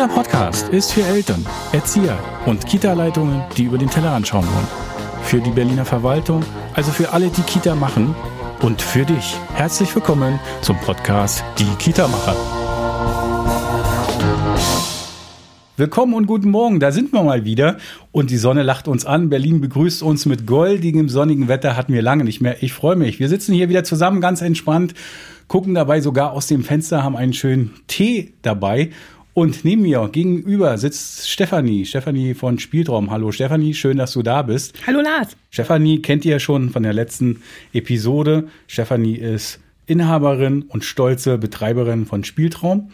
Dieser 0.00 0.14
Podcast 0.14 0.70
ist 0.70 0.94
für 0.94 1.04
Eltern, 1.04 1.44
Erzieher 1.72 2.18
und 2.46 2.66
Kita-Leitungen, 2.66 3.42
die 3.58 3.64
über 3.64 3.76
den 3.76 3.90
Tellerrand 3.90 4.26
schauen 4.26 4.46
wollen. 4.46 4.66
Für 5.22 5.42
die 5.42 5.50
Berliner 5.50 5.84
Verwaltung, 5.84 6.42
also 6.72 6.90
für 6.90 7.12
alle, 7.12 7.28
die 7.28 7.42
Kita 7.42 7.74
machen. 7.74 8.14
Und 8.62 8.80
für 8.80 9.04
dich. 9.04 9.36
Herzlich 9.52 9.94
willkommen 9.94 10.40
zum 10.62 10.78
Podcast 10.78 11.44
Die 11.58 11.68
Kita-Macher. 11.78 12.34
Willkommen 15.76 16.14
und 16.14 16.24
guten 16.24 16.50
Morgen, 16.50 16.80
da 16.80 16.92
sind 16.92 17.12
wir 17.12 17.22
mal 17.22 17.44
wieder 17.44 17.76
und 18.10 18.30
die 18.30 18.38
Sonne 18.38 18.62
lacht 18.62 18.88
uns 18.88 19.04
an. 19.04 19.28
Berlin 19.28 19.60
begrüßt 19.60 20.02
uns 20.02 20.24
mit 20.24 20.46
goldigem 20.46 21.10
sonnigen 21.10 21.48
Wetter, 21.48 21.76
hatten 21.76 21.92
wir 21.92 22.00
lange 22.00 22.24
nicht 22.24 22.40
mehr. 22.40 22.62
Ich 22.62 22.72
freue 22.72 22.96
mich. 22.96 23.20
Wir 23.20 23.28
sitzen 23.28 23.52
hier 23.52 23.68
wieder 23.68 23.84
zusammen, 23.84 24.22
ganz 24.22 24.40
entspannt, 24.40 24.94
gucken 25.46 25.74
dabei 25.74 26.00
sogar 26.00 26.32
aus 26.32 26.46
dem 26.46 26.64
Fenster, 26.64 27.02
haben 27.02 27.16
einen 27.16 27.34
schönen 27.34 27.74
Tee 27.86 28.32
dabei 28.40 28.92
und 29.34 29.64
neben 29.64 29.82
mir 29.82 30.08
gegenüber 30.10 30.76
sitzt 30.78 31.30
Stefanie, 31.30 31.84
Stefanie 31.84 32.34
von 32.34 32.58
Spieltraum. 32.58 33.10
Hallo 33.10 33.30
Stefanie, 33.30 33.74
schön, 33.74 33.96
dass 33.96 34.12
du 34.12 34.22
da 34.22 34.42
bist. 34.42 34.74
Hallo 34.86 35.00
Lars. 35.00 35.36
Stefanie 35.50 36.02
kennt 36.02 36.24
ihr 36.24 36.40
schon 36.40 36.70
von 36.70 36.82
der 36.82 36.92
letzten 36.92 37.42
Episode. 37.72 38.48
Stefanie 38.66 39.16
ist 39.16 39.60
Inhaberin 39.86 40.62
und 40.62 40.84
stolze 40.84 41.38
Betreiberin 41.38 42.06
von 42.06 42.24
Spieltraum. 42.24 42.90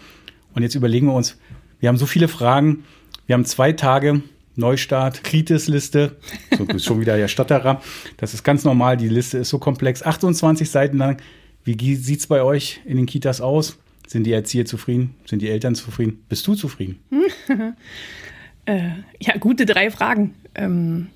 Und 0.54 0.62
jetzt 0.62 0.74
überlegen 0.74 1.06
wir 1.06 1.14
uns, 1.14 1.38
wir 1.80 1.88
haben 1.88 1.96
so 1.96 2.06
viele 2.06 2.28
Fragen. 2.28 2.84
Wir 3.26 3.34
haben 3.34 3.44
zwei 3.44 3.72
Tage 3.72 4.22
Neustart, 4.56 5.24
Kritis-Liste. 5.24 6.16
So, 6.50 6.64
du 6.64 6.66
bist 6.66 6.84
schon 6.86 7.00
wieder 7.00 7.16
der 7.16 7.28
Stotterer. 7.28 7.82
Das 8.16 8.34
ist 8.34 8.42
ganz 8.42 8.64
normal. 8.64 8.96
Die 8.96 9.08
Liste 9.08 9.38
ist 9.38 9.50
so 9.50 9.58
komplex. 9.58 10.02
28 10.02 10.70
Seiten 10.70 10.96
lang. 10.96 11.18
Wie 11.64 11.94
sieht's 11.96 12.26
bei 12.26 12.42
euch 12.42 12.80
in 12.84 12.96
den 12.96 13.06
Kitas 13.06 13.40
aus? 13.40 13.78
Sind 14.06 14.24
die 14.24 14.32
Erzieher 14.32 14.66
zufrieden? 14.66 15.14
Sind 15.24 15.42
die 15.42 15.48
Eltern 15.48 15.74
zufrieden? 15.74 16.24
Bist 16.28 16.46
du 16.46 16.54
zufrieden? 16.54 17.00
äh, 18.66 18.90
ja, 19.20 19.36
gute 19.38 19.66
drei 19.66 19.90
Fragen. 19.90 20.34
Ähm, 20.54 21.08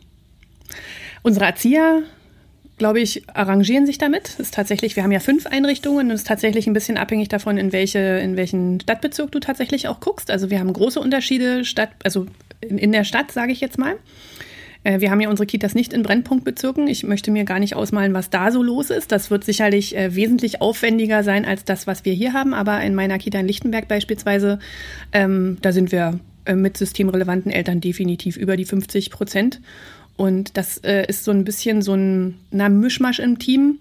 unsere 1.23 1.47
Erzieher 1.47 2.03
glaube 2.81 2.99
ich, 2.99 3.29
arrangieren 3.29 3.85
sich 3.85 3.99
damit. 3.99 4.41
Ist 4.41 4.55
tatsächlich, 4.55 4.97
wir 4.97 5.03
haben 5.03 5.13
ja 5.13 5.21
fünf 5.21 5.45
Einrichtungen 5.45 6.07
und 6.07 6.13
es 6.13 6.23
ist 6.23 6.27
tatsächlich 6.27 6.67
ein 6.67 6.73
bisschen 6.73 6.97
abhängig 6.97 7.29
davon, 7.29 7.59
in 7.59 7.73
welche, 7.73 7.99
in 7.99 8.39
welchen 8.39 8.81
Stadtbezirk 8.81 9.31
du 9.31 9.39
tatsächlich 9.39 9.87
auch 9.87 10.01
guckst. 10.01 10.31
Also 10.31 10.49
wir 10.49 10.59
haben 10.61 10.73
große 10.73 10.99
Unterschiede 10.99 11.67
Stadt, 11.67 11.91
also 12.05 12.25
in, 12.63 12.79
in 12.79 12.91
der 12.91 13.05
Stadt, 13.05 13.33
sage 13.33 13.53
ich 13.53 13.61
jetzt 13.61 13.77
mal. 13.77 13.97
Äh, 14.85 15.01
wir 15.01 15.11
haben 15.11 15.21
ja 15.21 15.29
unsere 15.29 15.47
Kitas 15.47 15.75
nicht 15.75 15.93
in 15.93 16.03
Brennpunktbezirken. 16.03 16.89
Ich 16.89 17.05
möchte 17.05 17.31
mir 17.31 17.45
gar 17.45 17.59
nicht 17.59 17.77
ausmalen, 17.77 18.15
was 18.15 18.31
da 18.31 18.51
so 18.51 18.63
los 18.63 18.91
ist. 18.91 19.13
Das 19.13 19.31
wird 19.31 19.45
sicherlich 19.45 19.97
äh, 19.97 20.15
wesentlich 20.15 20.61
aufwendiger 20.61 21.23
sein 21.23 21.45
als 21.45 21.65
das, 21.65 21.87
was 21.87 22.05
wir 22.05 22.13
hier 22.13 22.33
haben. 22.33 22.55
Aber 22.55 22.81
in 22.83 22.95
meiner 22.95 23.19
Kita 23.19 23.39
in 23.39 23.47
Lichtenberg 23.47 23.89
beispielsweise, 23.89 24.59
ähm, 25.13 25.59
da 25.63 25.73
sind 25.73 25.93
wir 25.93 26.19
äh, 26.45 26.55
mit 26.55 26.77
systemrelevanten 26.77 27.53
Eltern 27.53 27.81
definitiv 27.81 28.37
über 28.37 28.57
die 28.57 28.65
50 28.65 29.11
Prozent. 29.11 29.61
Und 30.17 30.57
das 30.57 30.79
äh, 30.79 31.07
ist 31.07 31.25
so 31.25 31.31
ein 31.31 31.45
bisschen 31.45 31.83
so 31.83 31.95
ein 31.95 32.39
na, 32.51 32.69
Mischmasch 32.69 33.21
im 33.21 33.39
Team, 33.39 33.79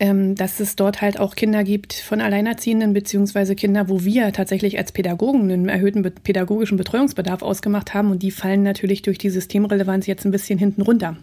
ähm, 0.00 0.34
dass 0.34 0.60
es 0.60 0.76
dort 0.76 1.02
halt 1.02 1.20
auch 1.20 1.36
Kinder 1.36 1.62
gibt 1.62 1.92
von 1.92 2.22
Alleinerziehenden, 2.22 2.94
beziehungsweise 2.94 3.54
Kinder, 3.54 3.88
wo 3.90 4.02
wir 4.02 4.32
tatsächlich 4.32 4.78
als 4.78 4.92
Pädagogen 4.92 5.52
einen 5.52 5.68
erhöhten 5.68 6.02
be 6.02 6.10
pädagogischen 6.10 6.78
Betreuungsbedarf 6.78 7.42
ausgemacht 7.42 7.92
haben. 7.92 8.10
Und 8.10 8.22
die 8.22 8.30
fallen 8.30 8.62
natürlich 8.62 9.02
durch 9.02 9.18
die 9.18 9.28
Systemrelevanz 9.28 10.06
jetzt 10.06 10.24
ein 10.24 10.30
bisschen 10.30 10.58
hinten 10.58 10.80
runter. 10.82 11.18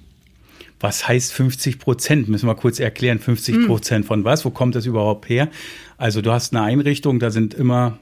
Was 0.79 1.07
heißt 1.07 1.33
50 1.33 1.79
Prozent? 1.79 2.29
Müssen 2.29 2.47
wir 2.47 2.53
kurz 2.53 2.79
erklären. 2.79 3.17
50 3.17 3.65
Prozent 3.65 4.05
von 4.05 4.23
was? 4.23 4.45
Wo 4.45 4.51
kommt 4.51 4.75
das 4.75 4.85
überhaupt 4.85 5.27
her? 5.27 5.49
Also 5.97 6.21
du 6.21 6.31
hast 6.31 6.55
eine 6.55 6.63
Einrichtung, 6.63 7.17
da 7.17 7.31
sind 7.31 7.55
immer 7.55 7.97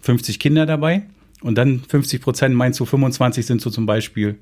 50 0.00 0.40
Kinder 0.40 0.66
dabei. 0.66 1.02
Und 1.42 1.56
dann 1.56 1.80
50 1.88 2.20
Prozent 2.20 2.56
meinst 2.56 2.80
du, 2.80 2.84
25 2.84 3.46
sind 3.46 3.60
so 3.60 3.70
zum 3.70 3.86
Beispiel 3.86 4.36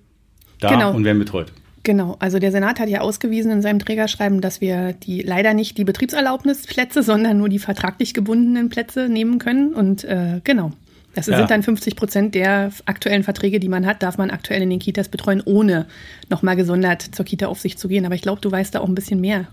da 0.59 0.71
genau. 0.71 0.95
und 0.95 1.05
werden 1.05 1.19
betreut. 1.19 1.53
Genau, 1.87 2.17
also 2.19 2.41
der 2.41 2.51
Senat 2.51 2.81
hat 2.81 2.89
ja 2.89 3.01
ausgewiesen 3.01 3.53
in 3.53 3.63
seinem 3.63 3.79
Trägerschreiben, 3.79 4.41
dass 4.41 4.61
wir 4.61 4.93
die 4.93 5.23
leider 5.23 5.55
nicht 5.55 5.79
die 5.79 5.85
Betriebserlaubnisplätze, 5.85 7.05
sondern 7.05 7.39
nur 7.39 7.49
die 7.49 7.61
vertraglich 7.61 8.13
gebundenen 8.13 8.71
Plätze 8.71 9.09
nehmen 9.09 9.39
können. 9.39 9.73
Und 9.73 10.03
äh, 10.03 10.41
genau, 10.43 10.73
das 11.15 11.29
ja. 11.29 11.37
sind 11.37 11.49
dann 11.49 11.63
50 11.63 11.95
Prozent 11.95 12.35
der 12.35 12.73
aktuellen 12.87 13.23
Verträge, 13.23 13.61
die 13.61 13.69
man 13.69 13.87
hat, 13.87 14.03
darf 14.03 14.19
man 14.19 14.33
aktuell 14.33 14.63
in 14.63 14.71
den 14.71 14.81
Kitas 14.81 15.09
betreuen, 15.09 15.41
ohne 15.45 15.87
nochmal 16.29 16.57
gesondert 16.57 17.03
zur 17.03 17.25
Kita-Aufsicht 17.25 17.79
zu 17.79 17.87
gehen. 17.87 18.05
Aber 18.05 18.17
ich 18.17 18.23
glaube, 18.23 18.41
du 18.41 18.51
weißt 18.51 18.75
da 18.75 18.81
auch 18.81 18.89
ein 18.89 18.97
bisschen 18.97 19.21
mehr. 19.21 19.47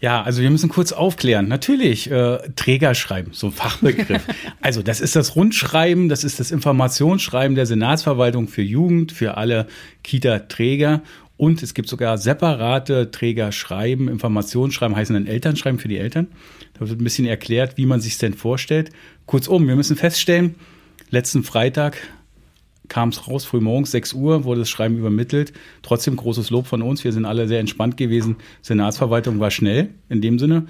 Ja, 0.00 0.22
also 0.22 0.40
wir 0.40 0.48
müssen 0.48 0.70
kurz 0.70 0.92
aufklären. 0.92 1.46
Natürlich, 1.46 2.10
äh, 2.10 2.38
Trägerschreiben, 2.56 3.34
so 3.34 3.48
ein 3.48 3.52
Fachbegriff. 3.52 4.22
also 4.62 4.80
das 4.82 5.02
ist 5.02 5.14
das 5.14 5.36
Rundschreiben, 5.36 6.08
das 6.08 6.24
ist 6.24 6.40
das 6.40 6.52
Informationsschreiben 6.52 7.54
der 7.54 7.66
Senatsverwaltung 7.66 8.48
für 8.48 8.62
Jugend, 8.62 9.12
für 9.12 9.36
alle 9.36 9.66
Kita-Träger. 10.02 11.02
Und 11.40 11.62
es 11.62 11.72
gibt 11.72 11.88
sogar 11.88 12.18
separate 12.18 13.10
Trägerschreiben, 13.10 14.08
Informationsschreiben, 14.08 14.94
heißen 14.94 15.14
dann 15.14 15.26
Elternschreiben 15.26 15.80
für 15.80 15.88
die 15.88 15.96
Eltern. 15.96 16.26
Da 16.74 16.86
wird 16.86 17.00
ein 17.00 17.02
bisschen 17.02 17.24
erklärt, 17.24 17.78
wie 17.78 17.86
man 17.86 18.02
sich 18.02 18.18
denn 18.18 18.34
vorstellt. 18.34 18.90
Kurzum, 19.24 19.66
wir 19.66 19.74
müssen 19.74 19.96
feststellen, 19.96 20.56
letzten 21.08 21.42
Freitag 21.42 21.96
kam 22.88 23.08
es 23.08 23.26
raus, 23.26 23.46
früh 23.46 23.60
morgens, 23.60 23.90
6 23.92 24.12
Uhr, 24.12 24.44
wurde 24.44 24.60
das 24.60 24.68
Schreiben 24.68 24.98
übermittelt. 24.98 25.54
Trotzdem 25.80 26.14
großes 26.14 26.50
Lob 26.50 26.66
von 26.66 26.82
uns. 26.82 27.04
Wir 27.04 27.12
sind 27.14 27.24
alle 27.24 27.48
sehr 27.48 27.60
entspannt 27.60 27.96
gewesen. 27.96 28.36
Senatsverwaltung 28.60 29.40
war 29.40 29.50
schnell 29.50 29.88
in 30.10 30.20
dem 30.20 30.38
Sinne. 30.38 30.66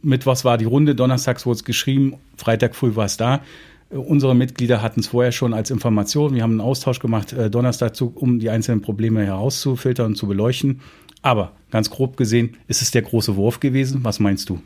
Mittwochs 0.00 0.44
war 0.44 0.58
die 0.58 0.64
Runde, 0.64 0.94
donnerstags 0.94 1.44
wurde 1.44 1.56
es 1.56 1.64
geschrieben, 1.64 2.14
Freitag 2.36 2.76
früh 2.76 2.94
war 2.94 3.06
es 3.06 3.16
da. 3.16 3.42
Unsere 3.90 4.36
Mitglieder 4.36 4.82
hatten 4.82 5.00
es 5.00 5.08
vorher 5.08 5.32
schon 5.32 5.52
als 5.52 5.70
Information. 5.70 6.34
Wir 6.34 6.44
haben 6.44 6.52
einen 6.52 6.60
Austausch 6.60 7.00
gemacht, 7.00 7.32
äh, 7.32 7.50
Donnerstag, 7.50 7.92
um 8.00 8.38
die 8.38 8.48
einzelnen 8.48 8.82
Probleme 8.82 9.26
herauszufiltern 9.26 10.06
und 10.06 10.14
zu 10.14 10.28
beleuchten. 10.28 10.80
Aber 11.22 11.52
ganz 11.70 11.90
grob 11.90 12.16
gesehen 12.16 12.56
ist 12.68 12.82
es 12.82 12.92
der 12.92 13.02
große 13.02 13.34
Wurf 13.34 13.58
gewesen. 13.58 14.04
Was 14.04 14.20
meinst 14.20 14.48
du? 14.48 14.60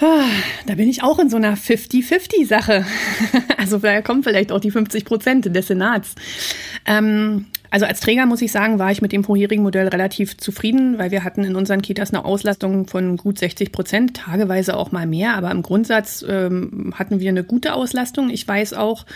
Ah, 0.00 0.24
da 0.66 0.74
bin 0.76 0.88
ich 0.88 1.02
auch 1.02 1.18
in 1.18 1.28
so 1.28 1.36
einer 1.36 1.56
50-50-Sache. 1.56 2.84
Also 3.58 3.78
da 3.78 4.02
kommen 4.02 4.24
vielleicht 4.24 4.50
auch 4.50 4.58
die 4.58 4.72
50 4.72 5.04
Prozent 5.04 5.54
des 5.54 5.68
Senats. 5.68 6.16
Ähm, 6.84 7.46
also 7.72 7.86
als 7.86 8.00
Träger 8.00 8.26
muss 8.26 8.42
ich 8.42 8.52
sagen, 8.52 8.78
war 8.78 8.92
ich 8.92 9.00
mit 9.00 9.12
dem 9.12 9.24
vorherigen 9.24 9.62
Modell 9.62 9.88
relativ 9.88 10.36
zufrieden, 10.36 10.98
weil 10.98 11.10
wir 11.10 11.24
hatten 11.24 11.42
in 11.42 11.56
unseren 11.56 11.80
Kitas 11.80 12.12
eine 12.12 12.26
Auslastung 12.26 12.86
von 12.86 13.16
gut 13.16 13.38
60 13.38 13.72
Prozent, 13.72 14.14
tageweise 14.18 14.76
auch 14.76 14.92
mal 14.92 15.06
mehr, 15.06 15.34
aber 15.36 15.50
im 15.50 15.62
Grundsatz 15.62 16.22
ähm, 16.28 16.92
hatten 16.98 17.18
wir 17.18 17.30
eine 17.30 17.44
gute 17.44 17.72
Auslastung. 17.72 18.28
Ich 18.28 18.46
weiß 18.46 18.74
auch, 18.74 19.06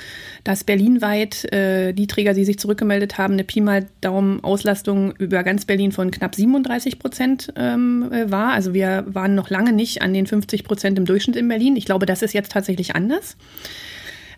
dass 0.42 0.64
berlinweit 0.64 1.52
äh, 1.52 1.92
die 1.92 2.06
Träger, 2.06 2.32
die 2.32 2.46
sich 2.46 2.58
zurückgemeldet 2.58 3.18
haben, 3.18 3.34
eine 3.34 3.44
Pi 3.44 3.60
mal 3.60 3.88
Daumen 4.00 4.42
Auslastung 4.42 5.12
über 5.18 5.42
ganz 5.42 5.66
Berlin 5.66 5.92
von 5.92 6.10
knapp 6.10 6.34
37 6.34 6.98
Prozent 6.98 7.52
ähm, 7.56 8.10
äh, 8.10 8.30
war. 8.30 8.54
Also 8.54 8.72
wir 8.72 9.04
waren 9.06 9.34
noch 9.34 9.50
lange 9.50 9.74
nicht 9.74 10.00
an 10.00 10.14
den 10.14 10.26
50 10.26 10.64
Prozent 10.64 10.96
im 10.96 11.04
Durchschnitt 11.04 11.36
in 11.36 11.46
Berlin. 11.46 11.76
Ich 11.76 11.84
glaube, 11.84 12.06
das 12.06 12.22
ist 12.22 12.32
jetzt 12.32 12.52
tatsächlich 12.52 12.96
anders. 12.96 13.36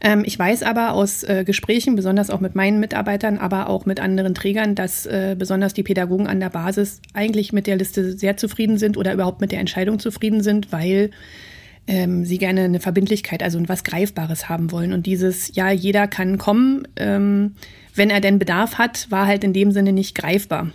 Ähm, 0.01 0.23
ich 0.25 0.39
weiß 0.39 0.63
aber 0.63 0.93
aus 0.93 1.23
äh, 1.25 1.45
Gesprächen, 1.45 1.97
besonders 1.97 2.31
auch 2.31 2.41
mit 2.41 2.55
meinen 2.55 2.81
Mitarbeitern, 2.81 3.39
aber 3.39 3.69
auch 3.69 3.87
mit 3.87 4.01
anderen 4.01 4.35
Trägern, 4.35 4.75
dass 4.75 5.07
äh, 5.07 5.35
besonders 5.39 5.75
die 5.75 5.83
Pädagogen 5.83 6.27
an 6.27 6.41
der 6.41 6.51
Basis 6.51 7.01
eigentlich 7.15 7.53
mit 7.53 7.67
der 7.67 7.77
Liste 7.77 8.17
sehr 8.17 8.37
zufrieden 8.37 8.79
sind 8.79 8.97
oder 8.97 9.13
überhaupt 9.13 9.41
mit 9.41 9.53
der 9.53 9.61
Entscheidung 9.61 9.99
zufrieden 9.99 10.43
sind, 10.43 10.73
weil 10.73 11.11
ähm, 11.89 12.25
sie 12.25 12.39
gerne 12.39 12.63
eine 12.63 12.81
Verbindlichkeit, 12.81 13.43
also 13.43 13.61
was 13.67 13.83
Greifbares 13.83 14.49
haben 14.49 14.71
wollen. 14.71 14.93
Und 14.93 15.07
dieses, 15.07 15.55
ja, 15.57 15.71
jeder 15.71 16.07
kann 16.07 16.39
kommen, 16.39 16.87
ähm, 16.97 17.55
wenn 17.95 18.11
er 18.11 18.21
denn 18.21 18.39
Bedarf 18.39 18.79
hat, 18.79 19.11
war 19.11 19.27
halt 19.27 19.43
in 19.43 19.53
dem 19.53 19.73
Sinne 19.73 19.93
nicht 19.93 20.15
greifbar. 20.15 20.71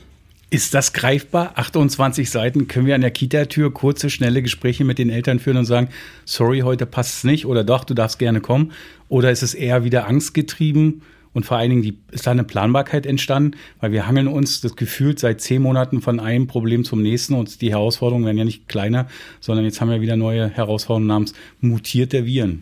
Ist 0.54 0.76
das 0.76 0.94
greifbar? 0.94 1.54
28 1.56 2.30
Seiten. 2.30 2.68
Können 2.68 2.86
wir 2.86 2.94
an 2.94 3.02
der 3.02 3.10
Kita-Tür 3.10 3.74
kurze, 3.74 4.12
schnelle 4.12 4.44
Gespräche 4.44 4.84
mit 4.84 5.00
den 5.00 5.10
Eltern 5.10 5.40
führen 5.40 5.58
und 5.58 5.66
sagen, 5.66 5.90
sorry, 6.26 6.60
heute 6.60 6.86
passt 6.86 7.18
es 7.18 7.24
nicht 7.24 7.48
oder 7.48 7.64
doch, 7.64 7.84
du 7.84 7.96
darfst 7.96 8.20
gerne 8.20 8.40
kommen? 8.40 8.72
Oder 9.10 9.32
ist 9.32 9.42
es 9.42 9.56
eher 9.56 9.84
wieder 9.84 10.06
angstgetrieben? 10.06 11.02
Und 11.34 11.48
vor 11.48 11.58
allen 11.58 11.72
Dingen 11.72 11.82
die, 11.82 11.98
ist 12.12 12.28
da 12.28 12.32
eine 12.32 12.44
Planbarkeit 12.44 13.08
entstanden, 13.08 13.58
weil 13.80 13.92
wir 13.94 14.06
hangeln 14.06 14.28
uns 14.28 14.62
das 14.62 14.76
Gefühl 14.76 15.18
seit 15.18 15.42
zehn 15.42 15.60
Monaten 15.60 16.04
von 16.04 16.20
einem 16.20 16.46
Problem 16.46 16.84
zum 16.84 17.02
nächsten 17.02 17.34
und 17.34 17.60
die 17.62 17.72
Herausforderungen 17.72 18.28
werden 18.28 18.38
ja 18.38 18.46
nicht 18.46 18.70
kleiner, 18.70 19.08
sondern 19.40 19.66
jetzt 19.66 19.82
haben 19.82 19.90
wir 19.90 20.02
wieder 20.02 20.18
neue 20.18 20.50
Herausforderungen 20.50 21.08
namens 21.08 21.34
mutierte 21.62 22.28
Viren. 22.28 22.62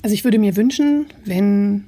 Also 0.00 0.14
ich 0.14 0.24
würde 0.24 0.38
mir 0.38 0.56
wünschen, 0.56 1.08
wenn 1.26 1.84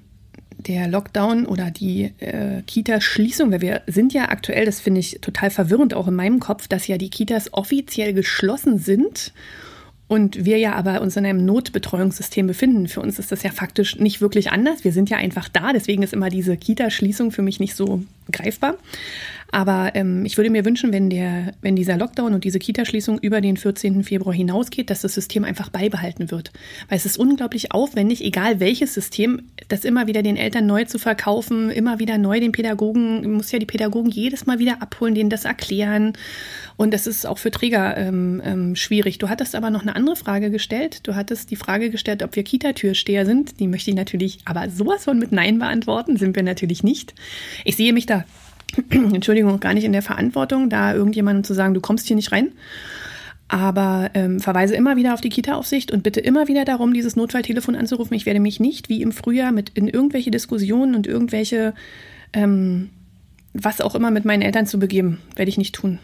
der 0.66 0.88
Lockdown 0.88 1.46
oder 1.46 1.70
die 1.70 2.12
äh, 2.18 2.62
Kita-Schließung, 2.66 3.52
weil 3.52 3.60
wir 3.60 3.82
sind 3.86 4.12
ja 4.12 4.28
aktuell, 4.28 4.64
das 4.64 4.80
finde 4.80 5.00
ich 5.00 5.18
total 5.20 5.50
verwirrend 5.50 5.94
auch 5.94 6.08
in 6.08 6.14
meinem 6.14 6.40
Kopf, 6.40 6.68
dass 6.68 6.86
ja 6.86 6.98
die 6.98 7.10
Kitas 7.10 7.52
offiziell 7.52 8.12
geschlossen 8.12 8.78
sind 8.78 9.32
und 10.10 10.44
wir 10.44 10.58
ja 10.58 10.72
aber 10.72 11.02
uns 11.02 11.16
in 11.16 11.24
einem 11.24 11.44
Notbetreuungssystem 11.44 12.48
befinden. 12.48 12.88
Für 12.88 13.00
uns 13.00 13.20
ist 13.20 13.30
das 13.30 13.44
ja 13.44 13.52
faktisch 13.52 13.96
nicht 14.00 14.20
wirklich 14.20 14.50
anders. 14.50 14.82
Wir 14.82 14.92
sind 14.92 15.08
ja 15.08 15.18
einfach 15.18 15.48
da, 15.48 15.72
deswegen 15.72 16.02
ist 16.02 16.12
immer 16.12 16.30
diese 16.30 16.56
Kita-Schließung 16.56 17.30
für 17.30 17.42
mich 17.42 17.60
nicht 17.60 17.76
so 17.76 18.02
greifbar. 18.32 18.74
Aber 19.52 19.92
ähm, 19.94 20.24
ich 20.24 20.36
würde 20.36 20.50
mir 20.50 20.64
wünschen, 20.64 20.92
wenn, 20.92 21.10
der, 21.10 21.52
wenn 21.60 21.76
dieser 21.76 21.96
Lockdown 21.96 22.34
und 22.34 22.44
diese 22.44 22.58
Kita-Schließung 22.58 23.18
über 23.18 23.40
den 23.40 23.56
14. 23.56 24.04
Februar 24.04 24.34
hinausgeht, 24.34 24.90
dass 24.90 25.02
das 25.02 25.14
System 25.14 25.44
einfach 25.44 25.70
beibehalten 25.70 26.30
wird. 26.30 26.52
Weil 26.88 26.98
es 26.98 27.06
ist 27.06 27.18
unglaublich 27.18 27.72
aufwendig, 27.72 28.24
egal 28.24 28.60
welches 28.60 28.94
System, 28.94 29.42
das 29.68 29.84
immer 29.84 30.06
wieder 30.06 30.22
den 30.22 30.36
Eltern 30.36 30.66
neu 30.66 30.84
zu 30.84 30.98
verkaufen, 30.98 31.70
immer 31.70 31.98
wieder 31.98 32.18
neu 32.18 32.38
den 32.40 32.52
Pädagogen, 32.52 33.32
muss 33.32 33.50
ja 33.50 33.58
die 33.58 33.66
Pädagogen 33.66 34.10
jedes 34.10 34.46
Mal 34.46 34.58
wieder 34.58 34.82
abholen, 34.82 35.14
denen 35.14 35.30
das 35.30 35.44
erklären. 35.44 36.12
Und 36.76 36.94
das 36.94 37.06
ist 37.06 37.26
auch 37.26 37.38
für 37.38 37.50
Träger 37.50 37.96
ähm, 37.96 38.40
ähm, 38.44 38.76
schwierig. 38.76 39.18
Du 39.18 39.28
hattest 39.28 39.54
aber 39.54 39.70
noch 39.70 39.82
eine 39.82 39.96
andere 39.96 40.16
Frage 40.16 40.50
gestellt. 40.50 41.06
Du 41.06 41.14
hattest 41.14 41.50
die 41.50 41.56
Frage 41.56 41.90
gestellt, 41.90 42.22
ob 42.22 42.36
wir 42.36 42.42
Kita-Türsteher 42.42 43.26
sind. 43.26 43.58
Die 43.60 43.66
möchte 43.66 43.90
ich 43.90 43.96
natürlich 43.96 44.38
aber 44.44 44.70
sowas 44.70 45.04
von 45.04 45.18
mit 45.18 45.32
Nein 45.32 45.58
beantworten. 45.58 46.16
Sind 46.16 46.36
wir 46.36 46.42
natürlich 46.42 46.82
nicht. 46.82 47.14
Ich 47.64 47.76
sehe 47.76 47.92
mich 47.92 48.06
da, 48.06 48.24
Entschuldigung, 48.90 49.60
gar 49.60 49.74
nicht 49.74 49.84
in 49.84 49.92
der 49.92 50.02
Verantwortung, 50.02 50.70
da 50.70 50.94
irgendjemandem 50.94 51.44
zu 51.44 51.54
sagen, 51.54 51.74
du 51.74 51.80
kommst 51.80 52.06
hier 52.06 52.16
nicht 52.16 52.32
rein. 52.32 52.52
Aber 53.48 54.10
ähm, 54.14 54.38
verweise 54.38 54.76
immer 54.76 54.96
wieder 54.96 55.12
auf 55.12 55.20
die 55.20 55.28
Kita-Aufsicht 55.28 55.90
und 55.90 56.04
bitte 56.04 56.20
immer 56.20 56.46
wieder 56.46 56.64
darum, 56.64 56.94
dieses 56.94 57.16
Notfalltelefon 57.16 57.74
anzurufen. 57.74 58.14
Ich 58.14 58.24
werde 58.24 58.38
mich 58.38 58.60
nicht 58.60 58.88
wie 58.88 59.02
im 59.02 59.10
Frühjahr 59.10 59.50
mit 59.50 59.70
in 59.70 59.88
irgendwelche 59.88 60.30
Diskussionen 60.30 60.94
und 60.94 61.08
irgendwelche 61.08 61.74
ähm, 62.32 62.90
was 63.52 63.80
auch 63.80 63.96
immer 63.96 64.12
mit 64.12 64.24
meinen 64.24 64.42
Eltern 64.42 64.66
zu 64.66 64.78
begeben. 64.78 65.18
Werde 65.34 65.48
ich 65.48 65.58
nicht 65.58 65.74
tun. 65.74 65.98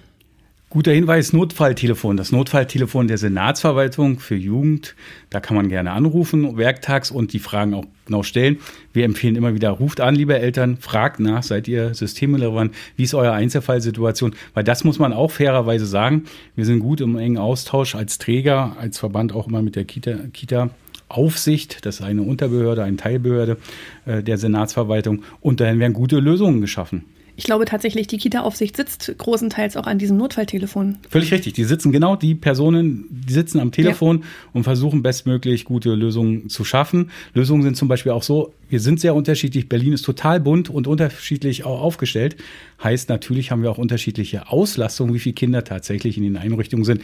Guter 0.68 0.90
Hinweis, 0.90 1.32
Notfalltelefon. 1.32 2.16
Das 2.16 2.32
Notfalltelefon 2.32 3.06
der 3.06 3.18
Senatsverwaltung 3.18 4.18
für 4.18 4.34
Jugend. 4.34 4.96
Da 5.30 5.38
kann 5.38 5.56
man 5.56 5.68
gerne 5.68 5.92
anrufen, 5.92 6.56
werktags 6.56 7.12
und 7.12 7.32
die 7.32 7.38
Fragen 7.38 7.72
auch 7.72 7.84
genau 8.04 8.24
stellen. 8.24 8.58
Wir 8.92 9.04
empfehlen 9.04 9.36
immer 9.36 9.54
wieder, 9.54 9.70
ruft 9.70 10.00
an, 10.00 10.16
liebe 10.16 10.36
Eltern, 10.36 10.76
fragt 10.78 11.20
nach, 11.20 11.44
seid 11.44 11.68
ihr 11.68 11.94
systemrelevant? 11.94 12.74
Wie 12.96 13.04
ist 13.04 13.14
eure 13.14 13.30
Einzelfallsituation? 13.30 14.34
Weil 14.54 14.64
das 14.64 14.82
muss 14.82 14.98
man 14.98 15.12
auch 15.12 15.30
fairerweise 15.30 15.86
sagen. 15.86 16.24
Wir 16.56 16.64
sind 16.64 16.80
gut 16.80 17.00
im 17.00 17.16
engen 17.16 17.38
Austausch 17.38 17.94
als 17.94 18.18
Träger, 18.18 18.76
als 18.80 18.98
Verband 18.98 19.32
auch 19.32 19.46
immer 19.46 19.62
mit 19.62 19.76
der 19.76 19.84
Kita, 19.84 20.16
Kita 20.32 20.70
Aufsicht, 21.08 21.86
das 21.86 22.00
ist 22.00 22.02
eine 22.02 22.22
Unterbehörde, 22.22 22.82
eine 22.82 22.96
Teilbehörde 22.96 23.58
äh, 24.04 24.20
der 24.24 24.36
Senatsverwaltung 24.36 25.22
und 25.40 25.60
dahin 25.60 25.78
werden 25.78 25.92
gute 25.92 26.18
Lösungen 26.18 26.60
geschaffen. 26.60 27.04
Ich 27.38 27.44
glaube 27.44 27.66
tatsächlich, 27.66 28.06
die 28.06 28.16
Kita-Aufsicht 28.16 28.76
sitzt 28.76 29.12
großenteils 29.18 29.76
auch 29.76 29.86
an 29.86 29.98
diesem 29.98 30.16
Notfalltelefon. 30.16 30.96
Völlig 31.10 31.32
richtig. 31.32 31.52
Die 31.52 31.64
sitzen 31.64 31.92
genau, 31.92 32.16
die 32.16 32.34
Personen, 32.34 33.04
die 33.10 33.32
sitzen 33.32 33.60
am 33.60 33.72
Telefon 33.72 34.20
ja. 34.20 34.26
und 34.54 34.64
versuchen 34.64 35.02
bestmöglich 35.02 35.66
gute 35.66 35.94
Lösungen 35.94 36.48
zu 36.48 36.64
schaffen. 36.64 37.10
Lösungen 37.34 37.62
sind 37.62 37.76
zum 37.76 37.88
Beispiel 37.88 38.12
auch 38.12 38.22
so, 38.22 38.54
wir 38.70 38.80
sind 38.80 39.00
sehr 39.00 39.14
unterschiedlich. 39.14 39.68
Berlin 39.68 39.92
ist 39.92 40.02
total 40.02 40.40
bunt 40.40 40.70
und 40.70 40.86
unterschiedlich 40.86 41.64
auch 41.64 41.82
aufgestellt. 41.82 42.36
Heißt, 42.82 43.10
natürlich 43.10 43.50
haben 43.50 43.62
wir 43.62 43.70
auch 43.70 43.78
unterschiedliche 43.78 44.50
Auslastungen, 44.50 45.12
wie 45.12 45.18
viele 45.18 45.34
Kinder 45.34 45.62
tatsächlich 45.62 46.16
in 46.16 46.22
den 46.22 46.38
Einrichtungen 46.38 46.84
sind. 46.84 47.02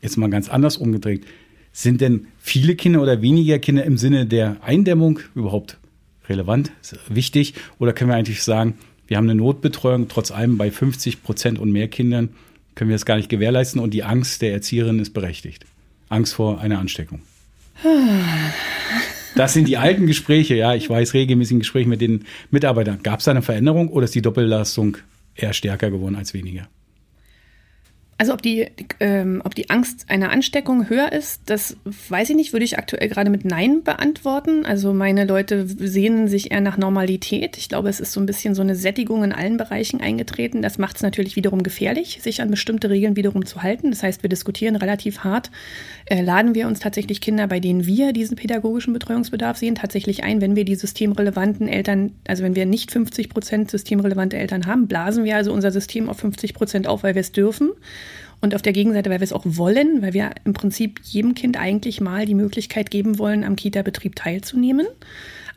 Jetzt 0.00 0.16
mal 0.16 0.30
ganz 0.30 0.48
anders 0.48 0.78
umgedreht. 0.78 1.26
Sind 1.72 2.00
denn 2.00 2.28
viele 2.38 2.76
Kinder 2.76 3.02
oder 3.02 3.20
weniger 3.20 3.58
Kinder 3.58 3.84
im 3.84 3.98
Sinne 3.98 4.24
der 4.24 4.56
Eindämmung 4.62 5.20
überhaupt 5.34 5.76
relevant, 6.30 6.72
wichtig? 7.08 7.54
Oder 7.78 7.92
können 7.92 8.10
wir 8.10 8.16
eigentlich 8.16 8.42
sagen, 8.42 8.78
wir 9.10 9.16
haben 9.16 9.28
eine 9.28 9.34
Notbetreuung, 9.34 10.06
trotz 10.06 10.30
allem 10.30 10.56
bei 10.56 10.70
50 10.70 11.24
Prozent 11.24 11.58
und 11.58 11.72
mehr 11.72 11.88
Kindern 11.88 12.28
können 12.76 12.90
wir 12.90 12.94
das 12.94 13.04
gar 13.04 13.16
nicht 13.16 13.28
gewährleisten 13.28 13.80
und 13.80 13.92
die 13.92 14.04
Angst 14.04 14.40
der 14.40 14.52
Erzieherin 14.52 15.00
ist 15.00 15.12
berechtigt. 15.12 15.66
Angst 16.08 16.32
vor 16.32 16.60
einer 16.60 16.78
Ansteckung. 16.78 17.20
Das 19.36 19.52
sind 19.52 19.68
die 19.68 19.76
alten 19.76 20.08
Gespräche, 20.08 20.56
ja, 20.56 20.74
ich 20.74 20.90
weiß, 20.90 21.14
regelmäßigen 21.14 21.60
Gespräche 21.60 21.88
mit 21.88 22.00
den 22.00 22.24
Mitarbeitern. 22.50 22.98
Gab 23.04 23.20
es 23.20 23.26
da 23.26 23.30
eine 23.30 23.42
Veränderung 23.42 23.88
oder 23.88 24.04
ist 24.04 24.14
die 24.14 24.22
Doppellastung 24.22 24.96
eher 25.36 25.52
stärker 25.52 25.92
geworden 25.92 26.16
als 26.16 26.34
weniger? 26.34 26.66
Also 28.20 28.34
ob 28.34 28.42
die, 28.42 28.66
ähm, 29.00 29.40
ob 29.46 29.54
die 29.54 29.70
Angst 29.70 30.04
einer 30.08 30.30
Ansteckung 30.30 30.90
höher 30.90 31.10
ist, 31.10 31.40
das 31.46 31.78
weiß 32.10 32.28
ich 32.28 32.36
nicht, 32.36 32.52
würde 32.52 32.66
ich 32.66 32.76
aktuell 32.76 33.08
gerade 33.08 33.30
mit 33.30 33.46
Nein 33.46 33.82
beantworten. 33.82 34.66
Also 34.66 34.92
meine 34.92 35.24
Leute 35.24 35.66
sehnen 35.66 36.28
sich 36.28 36.50
eher 36.50 36.60
nach 36.60 36.76
Normalität. 36.76 37.56
Ich 37.56 37.70
glaube, 37.70 37.88
es 37.88 37.98
ist 37.98 38.12
so 38.12 38.20
ein 38.20 38.26
bisschen 38.26 38.54
so 38.54 38.60
eine 38.60 38.76
Sättigung 38.76 39.24
in 39.24 39.32
allen 39.32 39.56
Bereichen 39.56 40.02
eingetreten. 40.02 40.60
Das 40.60 40.76
macht 40.76 40.96
es 40.96 41.02
natürlich 41.02 41.34
wiederum 41.34 41.62
gefährlich, 41.62 42.18
sich 42.20 42.42
an 42.42 42.50
bestimmte 42.50 42.90
Regeln 42.90 43.16
wiederum 43.16 43.46
zu 43.46 43.62
halten. 43.62 43.88
Das 43.88 44.02
heißt, 44.02 44.22
wir 44.22 44.28
diskutieren 44.28 44.76
relativ 44.76 45.20
hart. 45.20 45.50
Äh, 46.04 46.20
laden 46.20 46.54
wir 46.54 46.66
uns 46.66 46.80
tatsächlich 46.80 47.22
Kinder, 47.22 47.46
bei 47.46 47.58
denen 47.58 47.86
wir 47.86 48.12
diesen 48.12 48.36
pädagogischen 48.36 48.92
Betreuungsbedarf 48.92 49.56
sehen, 49.56 49.76
tatsächlich 49.76 50.24
ein, 50.24 50.42
wenn 50.42 50.56
wir 50.56 50.66
die 50.66 50.74
systemrelevanten 50.74 51.68
Eltern, 51.68 52.12
also 52.28 52.42
wenn 52.42 52.54
wir 52.54 52.66
nicht 52.66 52.90
50 52.90 53.30
Prozent 53.30 53.70
systemrelevante 53.70 54.36
Eltern 54.36 54.66
haben, 54.66 54.88
blasen 54.88 55.24
wir 55.24 55.36
also 55.36 55.54
unser 55.54 55.70
System 55.70 56.10
auf 56.10 56.18
50 56.18 56.52
Prozent 56.52 56.86
auf, 56.86 57.02
weil 57.02 57.14
wir 57.14 57.20
es 57.20 57.32
dürfen. 57.32 57.70
Und 58.40 58.54
auf 58.54 58.62
der 58.62 58.72
Gegenseite, 58.72 59.10
weil 59.10 59.20
wir 59.20 59.24
es 59.24 59.32
auch 59.32 59.44
wollen, 59.44 60.00
weil 60.00 60.14
wir 60.14 60.30
im 60.44 60.54
Prinzip 60.54 61.00
jedem 61.04 61.34
Kind 61.34 61.58
eigentlich 61.58 62.00
mal 62.00 62.24
die 62.24 62.34
Möglichkeit 62.34 62.90
geben 62.90 63.18
wollen, 63.18 63.44
am 63.44 63.56
Kita-Betrieb 63.56 64.16
teilzunehmen. 64.16 64.86